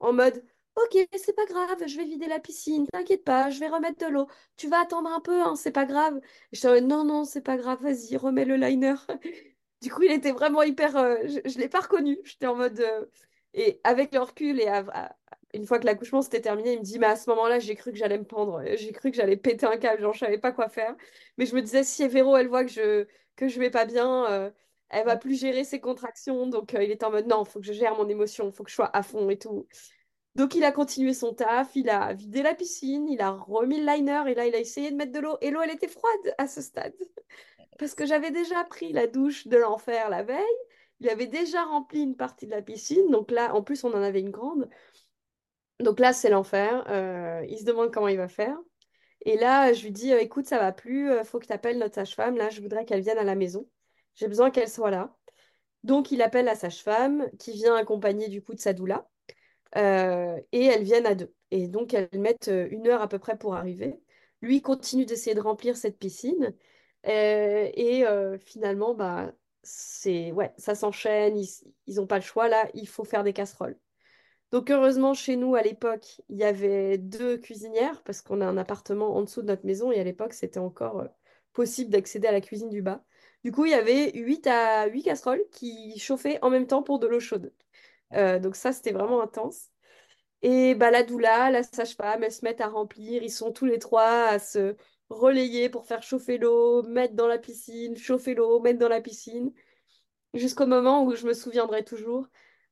[0.00, 0.42] en mode
[0.76, 4.10] ok, c'est pas grave, je vais vider la piscine, t'inquiète pas, je vais remettre de
[4.12, 4.26] l'eau.
[4.56, 6.18] Tu vas attendre un peu, hein, c'est pas grave.
[6.52, 8.94] Je non, non, c'est pas grave, vas-y, remets le liner.
[9.82, 10.96] Du coup, il était vraiment hyper.
[10.96, 12.18] euh, je je l'ai pas reconnu.
[12.24, 12.80] J'étais en mode.
[12.80, 13.06] euh,
[13.54, 15.16] Et avec le recul et à-
[15.54, 17.92] une fois que l'accouchement s'était terminé, il me dit, mais à ce moment-là, j'ai cru
[17.92, 18.62] que j'allais me pendre.
[18.76, 20.02] J'ai cru que j'allais péter un câble.
[20.02, 20.94] Genre, je savais pas quoi faire.
[21.38, 24.30] Mais je me disais, si Véro, elle voit que je que je vais pas bien,
[24.30, 24.50] euh,
[24.90, 26.46] elle va plus gérer ses contractions.
[26.46, 28.70] Donc, euh, il était en mode, non, faut que je gère mon émotion, faut que
[28.70, 29.66] je sois à fond et tout.
[30.36, 33.86] Donc, il a continué son taf, il a vidé la piscine, il a remis le
[33.86, 35.36] liner et là, il a essayé de mettre de l'eau.
[35.40, 36.94] Et l'eau, elle était froide à ce stade.
[37.78, 40.44] Parce que j'avais déjà pris la douche de l'enfer la veille.
[41.00, 43.10] Il avait déjà rempli une partie de la piscine.
[43.10, 44.68] Donc là, en plus, on en avait une grande.
[45.80, 46.84] Donc là, c'est l'enfer.
[46.88, 48.56] Euh, il se demande comment il va faire.
[49.24, 51.78] Et là, je lui dis, euh, écoute, ça va plus, euh, faut que tu appelles
[51.78, 52.36] notre sage-femme.
[52.36, 53.68] Là, je voudrais qu'elle vienne à la maison.
[54.14, 55.16] J'ai besoin qu'elle soit là.
[55.84, 59.08] Donc, il appelle la sage-femme qui vient accompagner du coup de sa doula.
[59.76, 61.32] Euh, et elles viennent à deux.
[61.50, 64.00] Et donc, elles mettent une heure à peu près pour arriver.
[64.42, 66.54] Lui continue d'essayer de remplir cette piscine.
[67.04, 68.04] Et
[68.44, 71.38] finalement, bah, c'est, ouais, ça s'enchaîne.
[71.86, 72.48] Ils n'ont pas le choix.
[72.48, 73.78] Là, il faut faire des casseroles.
[74.52, 78.56] Donc, heureusement, chez nous, à l'époque, il y avait deux cuisinières parce qu'on a un
[78.56, 79.92] appartement en dessous de notre maison.
[79.92, 81.08] Et à l'époque, c'était encore euh,
[81.52, 83.04] possible d'accéder à la cuisine du bas.
[83.44, 86.98] Du coup, il y avait 8 à 8 casseroles qui chauffaient en même temps pour
[86.98, 87.52] de l'eau chaude.
[88.14, 89.68] Euh, donc ça, c'était vraiment intense.
[90.42, 93.22] Et bah, la doula, la sage-femme, elles se mettent à remplir.
[93.22, 94.76] Ils sont tous les trois à se
[95.10, 99.52] relayer pour faire chauffer l'eau, mettre dans la piscine, chauffer l'eau, mettre dans la piscine,
[100.34, 102.28] jusqu'au moment où je me souviendrai toujours.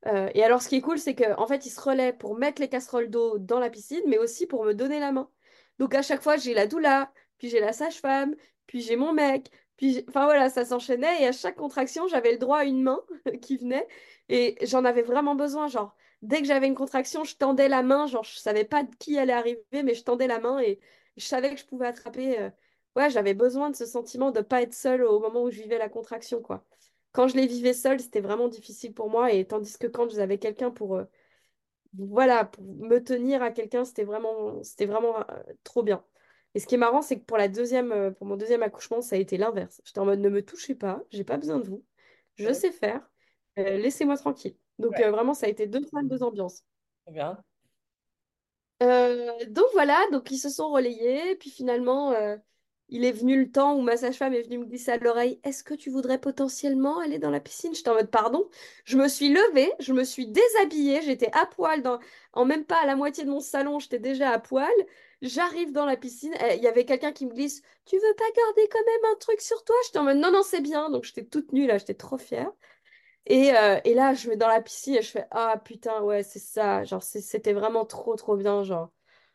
[0.07, 2.61] Euh, et alors, ce qui est cool, c'est qu'en fait, ils se relaient pour mettre
[2.61, 5.29] les casseroles d'eau dans la piscine, mais aussi pour me donner la main.
[5.77, 8.35] Donc, à chaque fois, j'ai la doula, puis j'ai la sage-femme,
[8.65, 11.21] puis j'ai mon mec, puis enfin voilà, ça s'enchaînait.
[11.23, 13.01] Et à chaque contraction, j'avais le droit à une main
[13.41, 13.87] qui venait.
[14.29, 15.67] Et j'en avais vraiment besoin.
[15.67, 18.07] Genre, dès que j'avais une contraction, je tendais la main.
[18.07, 20.79] Genre, je savais pas de qui allait arriver, mais je tendais la main et
[21.17, 22.39] je savais que je pouvais attraper.
[22.39, 22.49] euh,
[22.95, 25.77] Ouais, j'avais besoin de ce sentiment de pas être seule au moment où je vivais
[25.77, 26.65] la contraction, quoi.
[27.19, 29.33] Quand je les vivais seule, c'était vraiment difficile pour moi.
[29.33, 31.03] Et tandis que quand j'avais quelqu'un pour, euh,
[31.97, 36.05] voilà, pour me tenir à quelqu'un, c'était vraiment, c'était vraiment euh, trop bien.
[36.55, 39.01] Et ce qui est marrant, c'est que pour la deuxième, euh, pour mon deuxième accouchement,
[39.01, 39.81] ça a été l'inverse.
[39.85, 41.85] J'étais en mode ne me touchez pas, j'ai pas besoin de vous,
[42.37, 42.53] je Ouais.
[42.53, 43.09] sais faire,
[43.57, 44.57] laissez-moi tranquille.
[44.79, 46.63] Donc Ouais, vraiment, ça a été deux salles, deux ambiances.
[47.05, 47.43] très bien.
[49.47, 52.13] Donc voilà, donc ils se sont relayés, puis finalement,
[52.89, 55.63] il est venu le temps où ma sage-femme est venue me glisser à l'oreille, Est-ce
[55.63, 57.73] que tu voudrais potentiellement aller dans la piscine?
[57.75, 58.49] J'étais en mode pardon?
[58.85, 61.99] Je me suis levée, je me suis déshabillée, j'étais à poil dans,
[62.33, 64.69] en même pas à la moitié de mon salon, j'étais déjà à poil.
[65.21, 68.23] J'arrive dans la piscine, euh, il y avait quelqu'un qui me glisse, Tu veux pas
[68.35, 69.75] garder quand même un truc sur toi?
[69.85, 70.89] J'étais en mode non, non, c'est bien.
[70.89, 72.51] Donc j'étais toute nue là, j'étais trop fière.
[73.27, 76.23] Et, euh, et là, je vais dans la piscine et je fais Ah putain, ouais,
[76.23, 76.83] c'est ça.
[76.83, 78.63] Genre, c'était vraiment trop, trop bien.
[78.63, 78.91] Genre.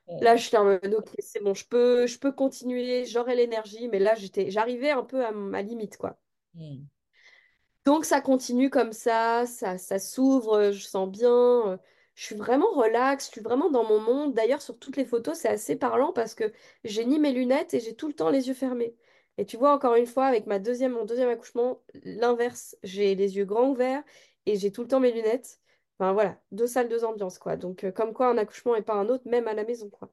[0.09, 3.37] Mm, Là, je suis en mode, ok, c'est bon, je peux, je peux continuer, j'aurai
[3.37, 6.19] l'énergie, mais là, j'étais, j'arrivais un peu à ma limite, quoi.
[6.55, 6.89] mm,
[7.85, 11.31] Donc, ça continue comme ça, ça, ça s'ouvre, je sens bien,
[11.73, 11.77] euh,
[12.15, 14.33] je suis vraiment relax, je suis vraiment dans mon monde.
[14.35, 16.51] D'ailleurs, sur toutes les photos, c'est assez parlant parce que
[16.85, 18.95] j'ai ni mes lunettes et j'ai tout le temps les yeux fermés.
[19.37, 23.37] Et tu vois, encore une fois, avec ma deuxième, mon deuxième accouchement, l'inverse, j'ai les
[23.37, 24.03] yeux grands ouverts
[24.47, 25.59] et j'ai tout le temps mes lunettes.
[25.99, 27.57] Enfin, voilà, deux salles, deux ambiances, quoi.
[27.57, 30.11] Donc, euh, comme quoi, un accouchement n'est pas un autre, même à la maison, quoi.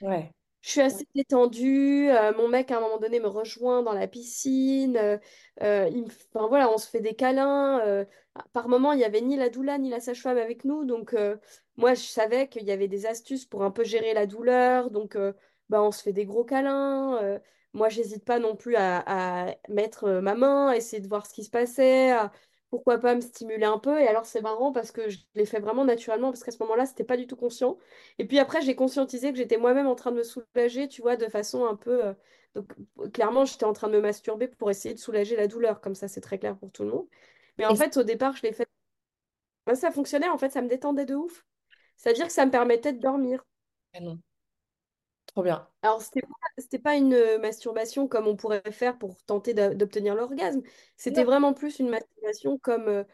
[0.00, 0.34] Ouais.
[0.62, 2.08] Je suis assez détendue.
[2.10, 4.96] euh, mon mec, à un moment donné, me rejoint dans la piscine.
[5.62, 7.80] euh, il me- enfin, voilà, on se fait des câlins.
[7.80, 8.04] euh,
[8.52, 10.84] par moment, il n'y avait ni la doula ni la sage-femme avec nous.
[10.84, 11.14] Donc,
[11.76, 14.90] moi, je savais qu'il y avait des astuces pour un peu gérer la douleur.
[14.90, 15.16] Donc,
[15.68, 17.40] bah, on se fait des gros câlins.
[17.72, 19.02] moi, j'hésite pas non plus à,
[19.48, 22.12] à mettre ma main, essayer de voir ce qui se passait.
[22.12, 22.32] à-
[22.72, 24.00] pourquoi pas me stimuler un peu.
[24.02, 26.86] Et alors, c'est marrant parce que je l'ai fait vraiment naturellement, parce qu'à ce moment-là,
[26.86, 27.78] c'était pas du tout conscient.
[28.18, 31.16] Et puis après, j'ai conscientisé que j'étais moi-même en train de me soulager, tu vois,
[31.16, 32.04] de façon un peu.
[32.06, 32.14] euh,
[32.56, 32.72] Donc,
[33.14, 36.08] clairement, j'étais en train de me masturber pour essayer de soulager la douleur, comme ça,
[36.08, 37.08] c'est très clair pour tout le monde.
[37.58, 38.68] Mais en Et fait, au départ, je l'ai fait.
[39.66, 41.44] Ben, ça fonctionnait, en fait, ça me détendait de ouf.
[41.96, 43.44] C'est-à-dire que ça me permettait de dormir.
[43.94, 44.22] Ah non,
[45.34, 45.68] trop bien.
[45.82, 50.62] Alors, c'était pas, pas une euh, masturbation comme on pourrait faire pour tenter d'obtenir l'orgasme.
[50.96, 52.88] C'était vraiment plus une masturbation comme.
[52.88, 53.04] euh,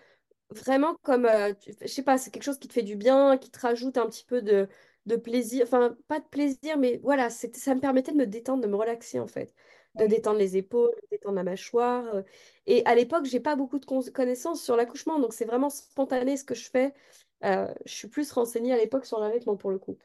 [0.50, 3.50] Vraiment comme, euh, je sais pas, c'est quelque chose qui te fait du bien, qui
[3.50, 4.68] te rajoute un petit peu de,
[5.06, 5.64] de plaisir.
[5.66, 9.20] Enfin, pas de plaisir, mais voilà, ça me permettait de me détendre, de me relaxer
[9.20, 9.54] en fait.
[9.96, 10.10] De Ouais.
[10.10, 12.06] détendre les épaules, de détendre la mâchoire.
[12.14, 12.22] euh.
[12.66, 16.36] Et à l'époque, j'ai pas beaucoup de con- connaissances sur l'accouchement, donc c'est vraiment spontané
[16.38, 16.94] ce que je fais.
[17.42, 19.98] Je suis plus renseignée à l'époque sur l'allaitement pour le coup.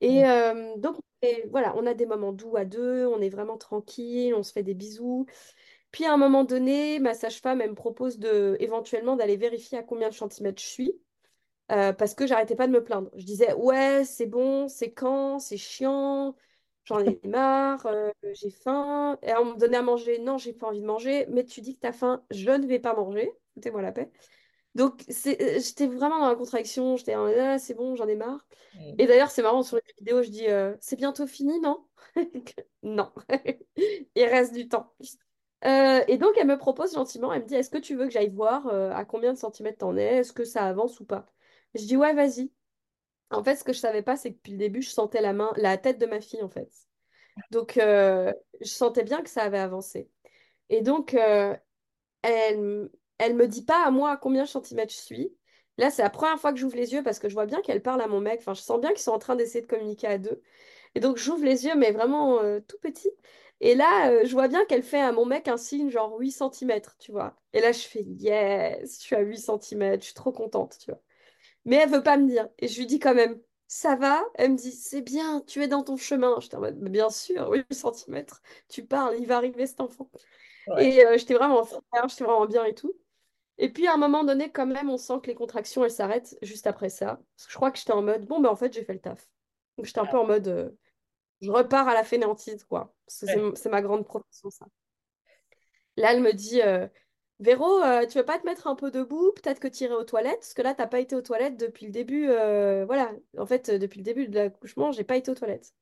[0.00, 3.58] Et euh, donc, et voilà, on a des moments doux à deux, on est vraiment
[3.58, 5.26] tranquille, on se fait des bisous.
[5.92, 9.82] Puis à un moment donné, ma sage-femme, elle me propose de, éventuellement d'aller vérifier à
[9.82, 11.00] combien de centimètres je suis,
[11.72, 13.10] euh, parce que j'arrêtais pas de me plaindre.
[13.16, 16.36] Je disais, ouais, c'est bon, c'est quand, c'est chiant,
[16.84, 19.18] j'en ai marre, euh, j'ai faim.
[19.22, 21.76] Et on me donnait à manger, non, j'ai pas envie de manger, mais tu dis
[21.76, 24.10] que t'as faim, je ne vais pas manger, foutez-moi la paix.
[24.74, 28.46] Donc euh, j'étais vraiment dans la contraction, j'étais en ah, c'est bon, j'en ai marre.
[28.98, 31.84] Et d'ailleurs, c'est marrant, sur les vidéos, je dis, euh, c'est bientôt fini, non?
[32.82, 33.12] Non,
[33.76, 34.94] il reste du temps.
[35.64, 38.12] Euh, et donc, elle me propose gentiment, elle me dit, est-ce que tu veux que
[38.12, 40.18] j'aille voir euh, à combien de centimètres t'en es?
[40.18, 41.26] Est-ce que ça avance ou pas?
[41.74, 42.50] Je dis, ouais, vas-y.
[43.30, 45.32] En fait, ce que je savais pas, c'est que depuis le début, je sentais la
[45.32, 46.70] main, la tête de ma fille, en fait.
[47.50, 50.10] Donc, je sentais bien que ça avait avancé.
[50.68, 51.16] Et donc,
[52.22, 52.90] elle,
[53.20, 55.32] elle me dit pas à moi à combien de centimètres je suis.
[55.78, 57.82] Là, c'est la première fois que j'ouvre les yeux parce que je vois bien qu'elle
[57.82, 58.40] parle à mon mec.
[58.40, 60.42] Enfin, je sens bien qu'ils sont en train d'essayer de communiquer à deux.
[60.94, 63.10] Et donc, j'ouvre les yeux, mais vraiment euh, tout petit.
[63.60, 66.32] Et là, euh, je vois bien qu'elle fait à mon mec un signe genre 8
[66.32, 67.36] centimètres, tu vois.
[67.52, 70.90] Et là, je fais yes, je suis à 8 centimètres, je suis trop contente, tu
[70.90, 71.00] vois.
[71.64, 72.48] Mais elle veut pas me dire.
[72.58, 74.22] Et je lui dis quand même, ça va?
[74.34, 76.36] Elle me dit, c'est bien, tu es dans ton chemin.
[76.40, 80.10] J'étais en mode, bien sûr, 8 centimètres, tu parles, il va arriver cet enfant.
[80.66, 80.96] Ouais.
[80.96, 82.92] Et euh, j'étais vraiment fière, j'étais vraiment bien et tout.
[83.62, 86.36] Et puis à un moment donné, quand même, on sent que les contractions, elles s'arrêtent
[86.40, 87.20] juste après ça.
[87.36, 89.00] Parce que je crois que j'étais en mode, bon, ben en fait, j'ai fait le
[89.00, 89.28] taf.
[89.76, 90.70] Donc j'étais un peu en mode, euh,
[91.42, 92.94] je repars à la fainéantise, quoi.
[93.06, 93.52] Parce que c'est Ouais.
[93.54, 94.66] c'est ma grande profession, ça.
[95.98, 96.88] Là, elle me dit, euh,
[97.38, 99.32] Véro, euh, tu veux pas te mettre un peu debout?
[99.32, 100.40] Peut-être que tu irais aux toilettes?
[100.40, 102.26] Parce que là, t'as pas été aux toilettes depuis le début.
[102.86, 105.74] voilà, en fait, depuis le début de l'accouchement, j'ai pas été aux toilettes.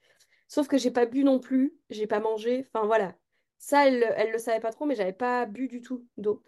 [0.48, 2.66] Sauf que j'ai pas bu non plus, j'ai pas mangé.
[2.72, 3.14] Enfin, voilà.
[3.58, 6.42] Ça, elle, elle le savait pas trop, mais j'avais pas bu du tout d'eau.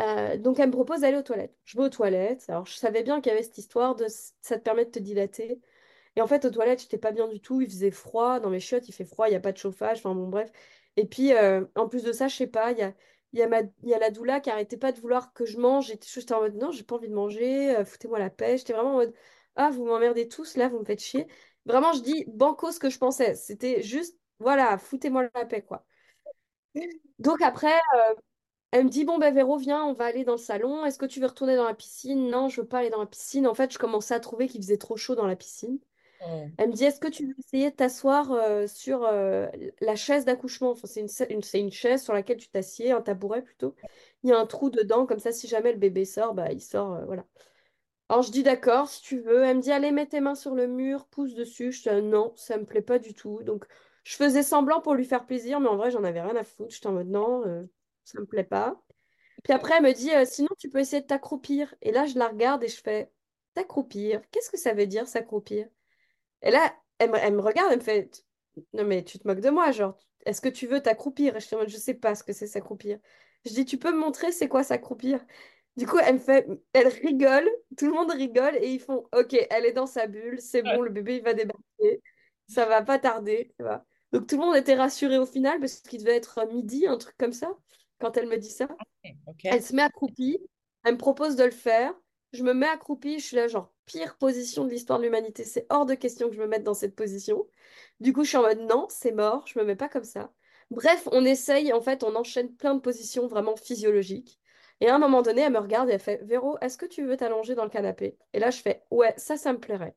[0.00, 1.56] Euh, donc, elle me propose d'aller aux toilettes.
[1.64, 2.44] Je vais aux toilettes.
[2.48, 4.06] Alors, je savais bien qu'il y avait cette histoire de
[4.42, 5.60] ça te permet de te dilater.
[6.16, 7.60] Et en fait, aux toilettes, j'étais pas bien du tout.
[7.60, 8.40] Il faisait froid.
[8.40, 9.28] Dans mes chiottes, il fait froid.
[9.28, 9.98] Il n'y a pas de chauffage.
[9.98, 10.50] Enfin, bon, bref.
[10.96, 12.94] Et puis, euh, en plus de ça, je sais pas, il y a,
[13.32, 15.88] y a, ma, y a la doula qui arrêtait pas de vouloir que je mange.
[15.88, 17.76] J'étais en mode, non, j'ai pas envie de manger.
[17.76, 18.58] euh, foutez-moi la paix.
[18.58, 19.14] J'étais vraiment en mode,
[19.56, 20.56] ah, vous m'emmerdez tous.
[20.56, 21.26] Là, vous me faites chier.
[21.66, 23.34] Vraiment, je dis banco ce que je pensais.
[23.34, 25.84] C'était juste, voilà, foutez-moi la paix, quoi.
[27.18, 27.72] Donc après,
[28.74, 30.84] elle me dit, bon, ben Véro, viens, on va aller dans le salon.
[30.84, 32.28] Est-ce que tu veux retourner dans la piscine?
[32.30, 33.46] Non, je veux pas aller dans la piscine.
[33.46, 35.78] En fait, je commençais à trouver qu'il faisait trop chaud dans la piscine.
[36.58, 39.48] Elle me dit, est-ce que tu veux essayer de t'asseoir euh, sur euh,
[39.80, 40.72] la chaise d'accouchement?
[40.72, 43.76] Enfin, c'est une, sa- une- c'est une chaise sur laquelle tu t'assieds, un tabouret plutôt.
[44.24, 46.62] Il y a un trou dedans, comme ça, si jamais le bébé sort, bah, il
[46.62, 47.26] sort, euh, voilà.
[48.08, 49.42] Alors, je dis d'accord, si tu veux.
[49.44, 51.72] Elle me dit, allez, mets tes mains sur le mur, pousse dessus.
[51.72, 53.42] Je dis, ah, non, ça me plaît pas du tout.
[53.42, 53.66] Donc,
[54.04, 56.70] je faisais semblant pour lui faire plaisir, mais en vrai, j'en avais rien à foutre.
[56.74, 57.64] J'étais en mode, non, euh,
[58.04, 58.80] ça me plaît pas.
[59.42, 61.74] Puis après, elle me dit, euh, sinon, tu peux essayer de t'accroupir.
[61.82, 63.10] Et là, je la regarde et je fais,
[63.54, 64.20] t'accroupir?
[64.30, 65.68] Qu'est-ce que ça veut dire, s'accroupir?
[66.42, 68.24] Et là, elle me, regarde, elle me fait,
[68.72, 71.34] non, mais tu te moques de moi, genre, est-ce que tu veux t'accroupir?
[71.34, 72.98] Je suis en mode, je sais pas ce que c'est s'accroupir.
[73.44, 75.24] Je dis, tu peux me montrer c'est quoi s'accroupir?
[75.76, 79.36] Du coup, elle me fait, elle rigole, tout le monde rigole et ils font, ok,
[79.50, 82.00] elle est dans sa bulle, c'est bon, le bébé il va débarquer,
[82.48, 83.52] ça va pas tarder.
[84.12, 87.16] Donc tout le monde était rassuré au final parce qu'il devait être midi, un truc
[87.18, 87.56] comme ça,
[88.04, 88.68] quand elle me dit ça.
[89.44, 90.38] Elle se met accroupie,
[90.84, 91.94] elle me propose de le faire.
[92.32, 95.44] Je me mets accroupie, je suis là, genre, pire position de l'histoire de l'humanité.
[95.44, 97.46] C'est hors de question que je me mette dans cette position.
[98.00, 100.32] Du coup, je suis en mode, non, c'est mort, je me mets pas comme ça.
[100.70, 104.38] Bref, on essaye, en fait, on enchaîne plein de positions vraiment physiologiques.
[104.80, 107.06] Et à un moment donné, elle me regarde et elle fait, Véro, est-ce que tu
[107.06, 108.18] veux t'allonger dans le canapé?
[108.34, 109.94] Et là, je fais, ouais, ça, ça me plairait.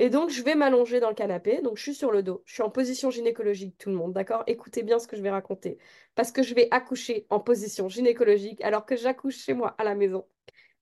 [0.00, 1.60] Et donc, je vais m'allonger dans le canapé.
[1.62, 2.42] Donc, je suis sur le dos.
[2.46, 4.42] Je suis en position gynécologique, tout le monde, d'accord?
[4.46, 5.78] Écoutez bien ce que je vais raconter.
[6.14, 9.94] Parce que je vais accoucher en position gynécologique alors que j'accouche chez moi à la
[9.94, 10.26] maison.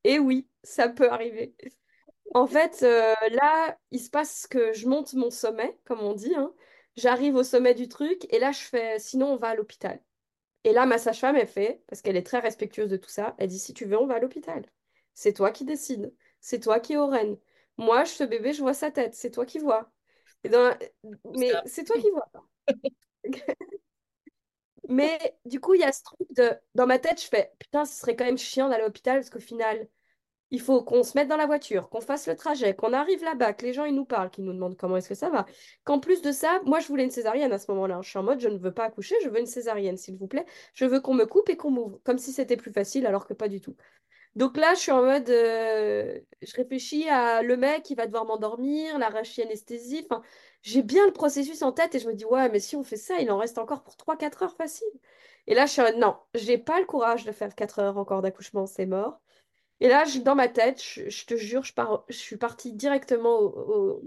[0.05, 1.55] Et oui, ça peut arriver.
[2.35, 6.35] En fait, euh, là, il se passe que je monte mon sommet, comme on dit,
[6.35, 6.53] hein.
[6.97, 10.03] J'arrive au sommet du truc et là, je fais, sinon, on va à l'hôpital.
[10.65, 13.49] Et là, ma sage-femme, elle fait, parce qu'elle est très respectueuse de tout ça, elle
[13.49, 14.65] dit, si tu veux, on va à l'hôpital.
[15.15, 16.15] C'est toi qui décides.
[16.41, 17.11] C'est toi qui es au.
[17.79, 19.15] Moi, ce bébé, je vois sa tête.
[19.15, 19.91] C'est toi qui vois.
[20.45, 20.77] Et dans-
[21.35, 22.31] Mais c'est toi qui vois.
[24.89, 26.51] Mais du coup, il y a ce truc de...
[26.75, 29.31] Dans ma tête, je fais, putain, ce serait quand même chiant d'aller à l'hôpital, parce
[29.31, 29.89] qu'au final,
[30.51, 33.55] il faut qu'on se mette dans la voiture, qu'on fasse le trajet, qu'on arrive là-bas,
[33.55, 35.47] que les gens ils nous parlent, qu'ils nous demandent comment est-ce que ça va.
[35.85, 38.01] Qu'en plus de ça, moi je voulais une césarienne à ce moment-là.
[38.03, 40.29] Je suis en mode je ne veux pas accoucher, je veux une césarienne, s'il vous
[40.29, 40.47] plaît.
[40.75, 42.01] Je veux qu'on me coupe et qu'on m'ouvre.
[42.05, 43.77] Comme si c'était plus facile, alors que pas du tout.
[44.35, 48.25] Donc là, je suis en mode euh, je réfléchis à le mec qui va devoir
[48.25, 50.07] m'endormir, la anesthésie.
[50.11, 50.23] Enfin,
[50.63, 52.97] j'ai bien le processus en tête et je me dis ouais, mais si on fait
[52.97, 54.87] ça, il en reste encore pour 3-4 heures facile.
[55.47, 57.99] Et là, je suis en mode non, j'ai pas le courage de faire 4 heures
[57.99, 59.21] encore d'accouchement, c'est mort.
[59.81, 62.73] Et là, je- dans ma tête, je, je te jure, je, pars, je suis partie
[62.75, 64.03] directement au- au-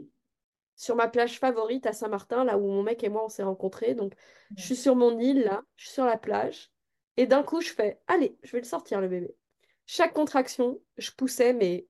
[0.78, 3.96] sur ma plage favorite à Saint-Martin, là où mon mec et moi on s'est rencontrés.
[3.96, 4.14] Donc,
[4.58, 6.72] je suis sur mon île, là, je suis sur la plage.
[7.18, 9.36] Et d'un coup, je fais, allez, je vais le sortir, le bébé.
[9.86, 11.88] Chaque contraction, je poussais, mais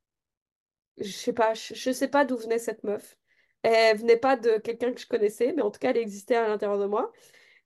[0.98, 3.18] je sais pas, je, sais pas d'où venait cette meuf.
[3.64, 6.48] Elle venait pas de quelqu'un que je connaissais, mais en tout cas, elle existait à
[6.48, 7.12] l'intérieur de moi.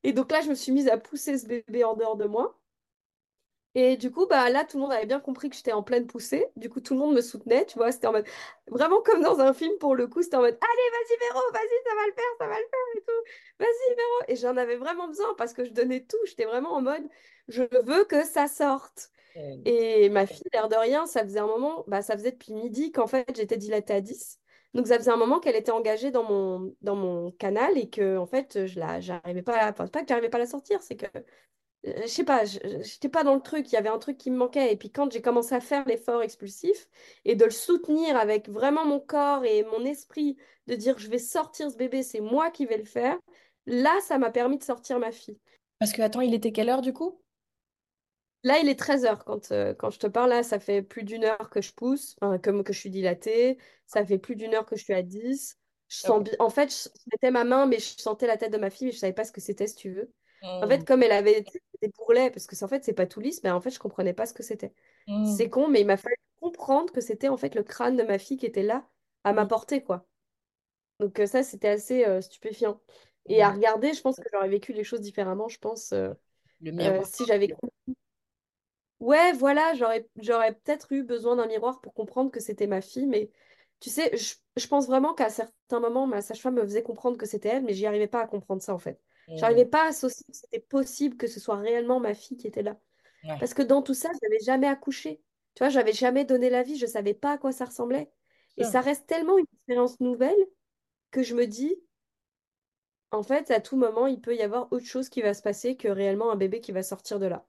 [0.04, 2.60] Et donc là, je me suis mise à pousser ce bébé en dehors de moi.
[3.76, 6.08] Et du coup, bah là, tout le monde avait bien compris que j'étais en pleine
[6.08, 6.48] poussée.
[6.56, 7.92] Du coup, tout le monde me soutenait, tu vois.
[7.92, 8.28] C'était en mode,
[8.68, 10.24] vraiment comme dans un film pour le coup.
[10.24, 12.96] C'était en mode, allez, vas-y, Véro, vas-y, ça va le faire, ça va le faire
[12.96, 13.32] et tout.
[13.60, 14.24] Vas-y, Véro.
[14.28, 16.18] Et j'en avais vraiment besoin parce que je donnais tout.
[16.26, 17.08] J'étais vraiment en mode,
[17.48, 19.12] je veux que ça sorte.
[19.66, 22.92] Et ma fille, l'air de rien, ça faisait un moment, bah, ça faisait depuis midi
[22.92, 24.40] qu'en fait, j'étais dilatée à 10.
[24.74, 28.18] Donc, ça faisait un moment qu'elle était engagée dans mon, dans mon canal et que,
[28.18, 30.48] en fait, je la, j'arrivais pas à, enfin, c'est pas que j'arrivais pas à la
[30.48, 31.08] sortir, c'est que
[31.84, 34.32] je sais pas, je- j'étais pas dans le truc, il y avait un truc qui
[34.32, 34.74] me manquait.
[34.74, 36.90] Et puis quand j'ai commencé à faire l'effort expulsif
[37.26, 41.18] et de le soutenir avec vraiment mon corps et mon esprit, de dire je vais
[41.20, 43.18] sortir ce bébé, c'est moi qui vais le faire,
[43.66, 45.40] là, ça m'a permis de sortir ma fille.
[45.80, 47.22] Parce que, attends, il était quelle heure du coup?
[48.44, 50.30] Là, il est 13 heures quand, euh, quand je te parle.
[50.30, 53.58] Là, ça fait plus d'une heure que je pousse, enfin, comme que je suis dilatée.
[53.86, 55.58] Ça fait plus d'une heure que je suis à 10.
[55.90, 58.54] Je sens bi- En fait, je je mettais ma main, mais je sentais la tête
[58.54, 60.12] de ma fille, mais je savais pas ce que c'était, si tu veux.
[60.62, 61.44] En fait, comme elle avait
[61.82, 63.80] des bourrelets, parce que c'est- en fait, c'est pas tout lisse, mais en fait, je
[63.80, 64.74] comprenais pas ce que c'était.
[65.22, 68.20] C'est con, mais il m'a fallu comprendre que c'était en fait le crâne de ma
[68.20, 68.88] fille qui était là,
[69.24, 70.06] à ma portée, quoi.
[71.00, 72.82] Donc euh, ça, c'était assez euh, stupéfiant.
[73.28, 76.14] Et à regarder, je pense que j'aurais vécu les choses différemment, je pense, euh,
[76.60, 77.50] Le euh, si j'avais
[79.00, 83.06] Ouais, voilà, j'aurais j'aurais peut-être eu besoin d'un miroir pour comprendre que c'était ma fille,
[83.08, 83.32] mais
[83.80, 87.26] tu sais, je, je pense vraiment qu'à certains moments, ma sage-femme me faisait comprendre que
[87.26, 89.02] c'était elle, mais j'y arrivais pas à comprendre ça en fait.
[89.36, 92.62] J'arrivais pas à associer que c'était possible que ce soit réellement ma fille qui était
[92.64, 92.78] là.
[93.24, 93.40] Ouais.
[93.40, 95.24] Parce que dans tout ça, je n'avais jamais accouché.
[95.56, 98.12] Tu vois, j'avais jamais donné la vie, je savais pas à quoi ça ressemblait.
[98.58, 100.38] Et ça reste tellement une expérience nouvelle
[101.12, 101.76] que je me dis,
[103.12, 105.78] en fait, à tout moment, il peut y avoir autre chose qui va se passer
[105.78, 107.48] que réellement un bébé qui va sortir de là.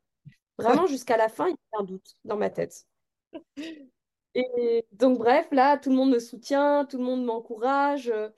[0.58, 2.86] Vraiment, jusqu'à la fin, il y a un doute dans ma tête.
[4.34, 8.08] Et donc, bref, là, tout le monde me soutient, tout le monde m'encourage.
[8.08, 8.28] euh,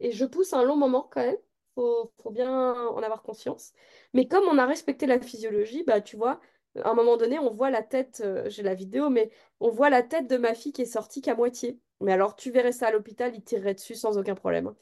[0.00, 1.36] et je pousse un long moment quand même.
[1.74, 3.72] Faut, faut bien en avoir conscience.
[4.14, 6.40] Mais comme on a respecté la physiologie, bah, tu vois,
[6.76, 9.90] à un moment donné, on voit la tête, euh, j'ai la vidéo, mais on voit
[9.90, 11.80] la tête de ma fille qui est sortie qu'à moitié.
[12.00, 14.68] Mais alors, tu verrais ça à l'hôpital, ils tireraient dessus sans aucun problème.
[14.68, 14.76] hein.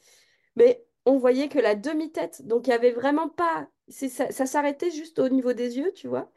[0.55, 3.69] Mais on voyait que la demi-tête, donc il y avait vraiment pas.
[3.89, 6.31] ça s'arrêtait juste au niveau des yeux, tu vois.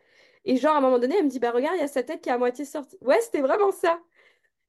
[0.45, 2.03] Et genre, à un moment donné, elle me dit, bah regarde, il y a sa
[2.03, 2.99] tête qui est à moitié sortie.
[3.03, 4.01] Ouais, c'était vraiment ça.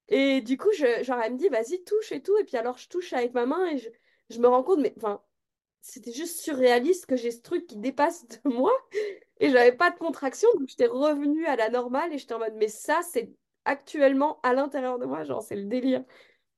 [0.10, 2.38] Et du coup, je, genre, elle me dit, vas-y, touche et tout.
[2.38, 3.90] Et puis alors, je touche avec ma main et je,
[4.30, 5.22] je me rends compte, mais enfin,
[5.82, 8.72] c'était juste surréaliste que j'ai ce truc qui dépasse de moi.
[9.40, 12.56] Et j'avais pas de contraction, donc j'étais revenue à la normale et j'étais en mode,
[12.56, 13.34] mais ça, c'est
[13.66, 16.04] actuellement à l'intérieur de moi, genre, c'est le délire.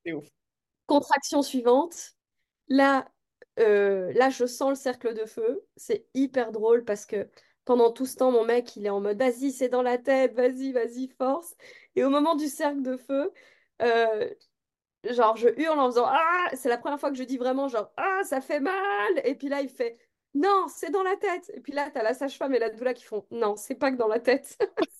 [0.04, 0.26] C'est ouf.
[0.86, 2.12] Contraction suivante.
[2.68, 3.08] Là,
[3.58, 5.64] euh, là, je sens le cercle de feu.
[5.76, 7.28] C'est hyper drôle parce que
[7.66, 10.34] pendant tout ce temps, mon mec, il est en mode, vas-y, c'est dans la tête,
[10.34, 11.56] vas-y, vas-y, force.
[11.96, 13.32] Et au moment du cercle de feu,
[13.82, 14.30] euh,
[15.04, 17.92] genre, je hurle en faisant, ah, c'est la première fois que je dis vraiment, genre,
[17.96, 18.74] ah, ça fait mal.
[19.24, 19.98] Et puis là, il fait,
[20.34, 21.50] non, c'est dans la tête.
[21.54, 23.96] Et puis là, t'as la sage-femme et la doula qui font, non, c'est pas que
[23.96, 24.58] dans la tête.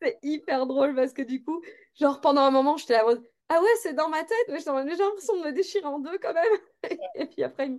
[0.00, 1.60] C'est hyper drôle parce que du coup,
[1.98, 3.04] genre pendant un moment, j'étais là
[3.50, 6.32] ah ouais, c'est dans ma tête, mais j'ai l'impression de me déchirer en deux quand
[6.32, 6.52] même.
[7.14, 7.70] Et puis après,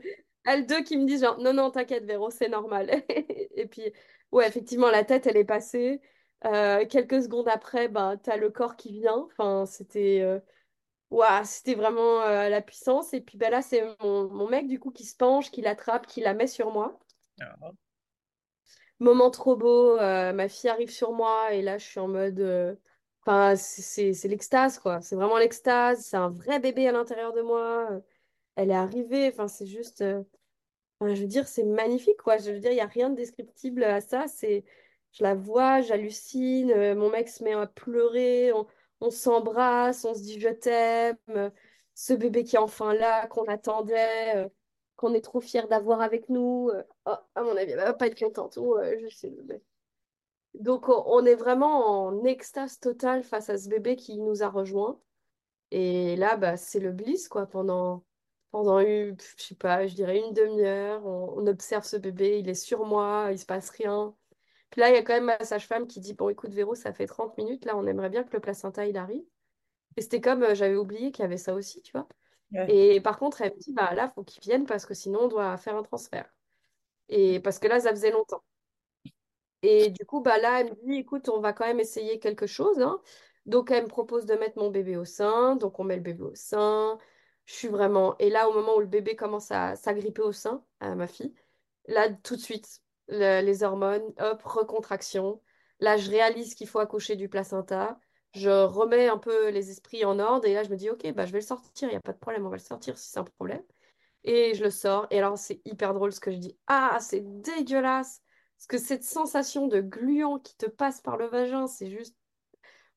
[0.45, 3.03] elle deux qui me disent genre, non, non, t'inquiète, Véro, c'est normal.
[3.09, 3.91] Et puis,
[4.31, 6.01] ouais, effectivement, la tête, elle est passée.
[6.45, 9.27] Euh, quelques secondes après, ben, t'as le corps qui vient.
[9.31, 10.39] Enfin, c'était euh,
[11.09, 13.13] ouah, c'était vraiment euh, la puissance.
[13.13, 16.07] Et puis ben, là, c'est mon, mon mec du coup qui se penche, qui l'attrape,
[16.07, 16.99] qui la met sur moi.
[17.41, 17.71] Ah.
[18.99, 22.77] Moment trop beau, euh, ma fille arrive sur moi et là je suis en mode...
[23.27, 27.89] Enfin, c'est l'extase quoi, c'est vraiment l'extase, c'est un vrai bébé à l'intérieur de moi,
[28.55, 30.01] elle est arrivée, enfin c'est juste...
[30.01, 30.23] euh,
[31.01, 32.37] je veux dire, c'est magnifique, quoi.
[32.37, 34.27] Je veux dire, il n'y a rien de descriptible à ça.
[34.27, 34.63] C'est,
[35.11, 36.71] je la vois, j'hallucine.
[36.71, 38.51] euh, mon mec se met à pleurer.
[39.01, 41.51] On, s'embrasse, on se dit je t'aime.
[41.93, 44.49] ce bébé qui est enfin là, qu'on attendait, euh,
[44.95, 46.71] qu'on est trop fiers d'avoir avec nous.
[47.05, 48.55] oh, à mon avis, elle va pas être contente.
[48.57, 49.33] Je sais.
[50.55, 54.49] Donc, on on est vraiment en extase totale face à ce bébé qui nous a
[54.49, 54.99] rejoints.
[55.71, 58.03] Et là, bah, c'est le bliss, quoi, pendant,
[58.55, 61.05] pendant une, je sais pas, je dirais une demi-heure.
[61.05, 64.15] On, on observe ce bébé, il est sur moi, il se passe rien.
[64.71, 66.93] Puis là, il y a quand même ma sage-femme qui dit, bon, écoute, Véro, ça
[66.93, 69.23] fait 30 minutes, là, on aimerait bien que le placenta, il arrive.
[69.97, 72.07] Et c'était comme, euh, j'avais oublié qu'il y avait ça aussi, tu vois.
[72.53, 72.95] Ouais.
[72.95, 75.27] Et par contre, elle me dit, bah là, faut qu'il vienne parce que sinon, on
[75.29, 76.29] doit faire un transfert.
[77.09, 78.43] Et parce que là, ça faisait longtemps.
[79.61, 82.45] Et du coup, bah là, elle me dit, écoute, on va quand même essayer quelque
[82.47, 83.01] chose, hein.
[83.45, 85.55] Donc, elle me propose de mettre mon bébé au sein.
[85.55, 86.97] Donc, on met le bébé au sein.
[87.45, 88.17] Je suis vraiment...
[88.19, 91.33] Et là, au moment où le bébé commence à s'agripper au sein, à ma fille,
[91.87, 95.41] là, tout de suite, le- les hormones, hop, recontraction.
[95.79, 97.99] Là, je réalise qu'il faut accoucher du placenta.
[98.33, 100.45] Je remets un peu les esprits en ordre.
[100.47, 101.87] Et là, je me dis, OK, bah, je vais le sortir.
[101.89, 103.63] Il n'y a pas de problème, on va le sortir si c'est un problème.
[104.23, 105.07] Et je le sors.
[105.11, 106.57] Et alors, c'est hyper drôle ce que je dis.
[106.67, 108.21] Ah, c'est dégueulasse.
[108.57, 112.15] Parce que cette sensation de gluant qui te passe par le vagin, c'est juste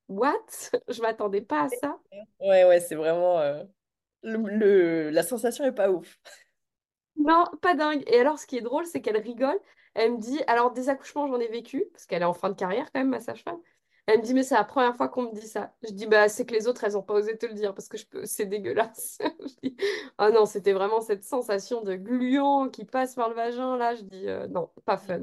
[0.08, 0.34] what?
[0.88, 1.98] Je m'attendais pas à ça.
[2.40, 3.38] Ouais, ouais, c'est vraiment.
[3.40, 3.64] euh,
[4.22, 6.18] le, la sensation est pas ouf.
[7.16, 8.02] Non, pas dingue.
[8.06, 9.58] Et alors, ce qui est drôle, c'est qu'elle rigole.
[9.94, 12.54] Elle me dit, alors des accouchements, j'en ai vécu, parce qu'elle est en fin de
[12.54, 13.58] carrière quand même, ma sage-femme.
[14.06, 15.74] Elle me dit, mais c'est la première fois qu'on me dit ça.
[15.82, 17.88] Je dis, bah, c'est que les autres, elles n'ont pas osé te le dire, parce
[17.88, 18.24] que je peux...
[18.24, 19.18] c'est dégueulasse.
[19.40, 19.76] Je dis,
[20.16, 23.94] ah non, c'était vraiment cette sensation de gluant qui passe par le vagin, là.
[23.94, 25.20] Je dis, euh, non, pas fun.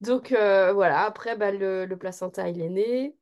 [0.00, 3.16] Donc euh, voilà, après, bah, le placenta, il est né.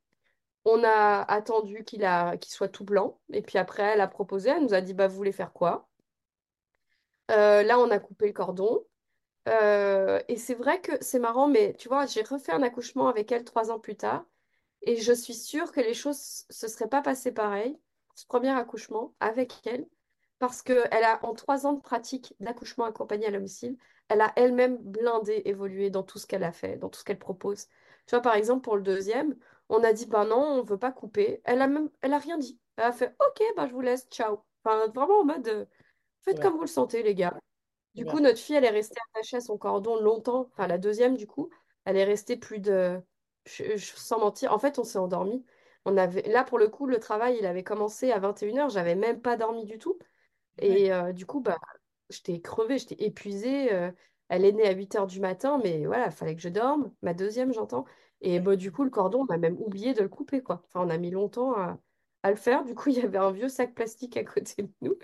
[0.65, 2.01] On a attendu qu'il
[2.47, 3.19] soit tout blanc.
[3.31, 5.89] Et puis après, elle a proposé, elle nous a dit, bah, vous voulez faire quoi?
[7.31, 8.85] Euh, là, on a coupé le cordon.
[9.49, 13.31] Euh, et c'est vrai que c'est marrant, mais tu vois, j'ai refait un accouchement avec
[13.31, 14.25] elle trois ans plus tard.
[14.83, 17.77] Et je suis sûre que les choses se seraient pas passées pareil,
[18.15, 19.87] ce premier accouchement avec elle,
[20.39, 23.77] parce qu'elle a, en trois ans de pratique d'accouchement accompagné à domicile,
[24.09, 27.19] elle a elle-même blindé, évolué dans tout ce qu'elle a fait, dans tout ce qu'elle
[27.19, 27.67] propose.
[28.07, 29.35] Tu vois, par exemple, pour le deuxième,
[29.69, 31.41] on a dit, ben non, on veut pas couper.
[31.45, 32.59] Elle a même, elle a rien dit.
[32.77, 34.39] Elle a fait, ok, ben je vous laisse, ciao.
[34.63, 35.65] Enfin, vraiment en mode, euh,
[36.21, 37.37] faites Ouais, comme vous le sentez, les gars.
[37.95, 40.49] Du coup, notre fille, elle est restée attachée à son cordon longtemps.
[40.53, 41.49] Enfin, la deuxième, du coup,
[41.85, 43.01] elle est restée plus de...
[43.45, 45.45] Je, je- sans mentir, en fait, on s'est endormi.
[45.85, 46.23] On avait...
[46.23, 48.69] Là, pour le coup, le travail, il avait commencé à 21h.
[48.71, 49.99] J'avais même pas dormi du tout.
[50.61, 50.81] Ouais.
[50.83, 51.57] Et euh, du coup, bah,
[52.09, 53.73] j'étais crevée, j'étais épuisée.
[53.73, 53.91] euh,
[54.29, 56.93] elle est née à 8h du matin, mais voilà, il fallait que je dorme.
[57.01, 57.85] Ma deuxième, j'entends.
[58.23, 60.63] Et bah, du coup, le cordon, on a même oublié de le couper, quoi.
[60.67, 61.79] Enfin, on a mis longtemps à,
[62.23, 62.65] à le faire.
[62.65, 64.95] Du coup, il y avait un vieux sac plastique à côté de nous.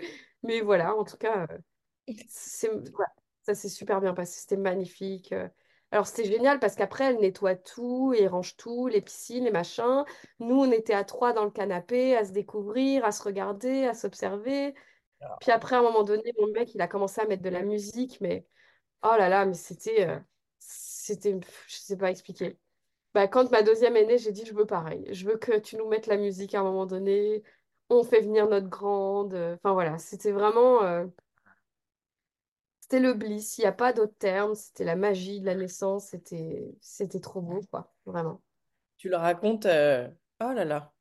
[0.44, 1.46] Mais voilà, en tout cas...
[1.50, 1.58] euh,
[2.28, 3.06] c'est, ouais,
[3.42, 5.32] ça s'est super bien passé, c'était magnifique.
[5.32, 5.48] euh.
[5.92, 10.04] Alors c'était génial parce qu'après elle nettoie tout et range tout, les piscines, les machins.
[10.38, 13.94] Nous on était à trois dans le canapé, à se découvrir, à se regarder, à
[13.94, 14.74] s'observer.
[15.40, 17.62] Puis après à un moment donné, mon mec il a commencé à mettre de la
[17.62, 18.46] musique, mais
[19.04, 20.18] oh là là, mais c'était, euh,
[20.60, 22.58] c'était, je sais pas expliquer.
[23.14, 25.76] Bah, quand ma deuxième est née, j'ai dit je veux pareil, je veux que tu
[25.76, 27.42] nous mettes la musique à un moment donné.
[27.88, 29.34] On fait venir notre grande.
[29.34, 30.82] euh, Enfin voilà, c'était vraiment.
[30.84, 31.06] euh,
[32.80, 36.08] c'était le bliss, il n'y a pas d'autre terme, c'était la magie de la naissance,
[36.08, 38.40] c'était c'était trop beau, quoi, vraiment.
[38.98, 39.66] Tu le racontes.
[39.66, 40.08] euh,
[40.40, 40.92] Oh là là.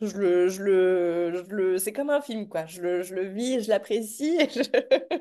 [0.00, 1.78] Je le.
[1.78, 2.66] C'est comme un film, quoi.
[2.66, 4.38] Je le, je le vis, je l'apprécie.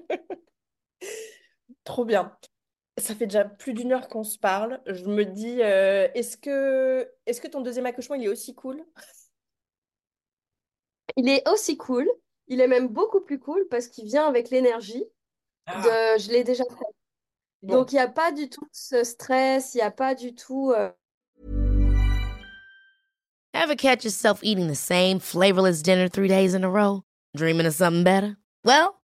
[1.83, 2.37] Trop bien.
[2.97, 4.79] Ça fait déjà plus d'une heure qu'on se parle.
[4.85, 8.83] Je me dis, euh, est-ce que, est-ce que ton deuxième accouchement, il est aussi cool?
[11.17, 12.09] Il est aussi cool,
[12.47, 15.05] il est même beaucoup plus cool parce qu'il vient avec l'énergie de
[15.67, 16.85] Ah, je l'ai déjà fait.
[17.63, 17.75] bon.
[17.75, 20.71] Donc il n'y a pas du tout ce stress, il n'y a pas du tout...
[20.75, 20.91] euh,
[23.53, 27.03] Ever catch yourself eating the same flavorless dinner three days in a row?
[27.35, 28.35] Dreaming of something better?
[28.65, 29.01] Well,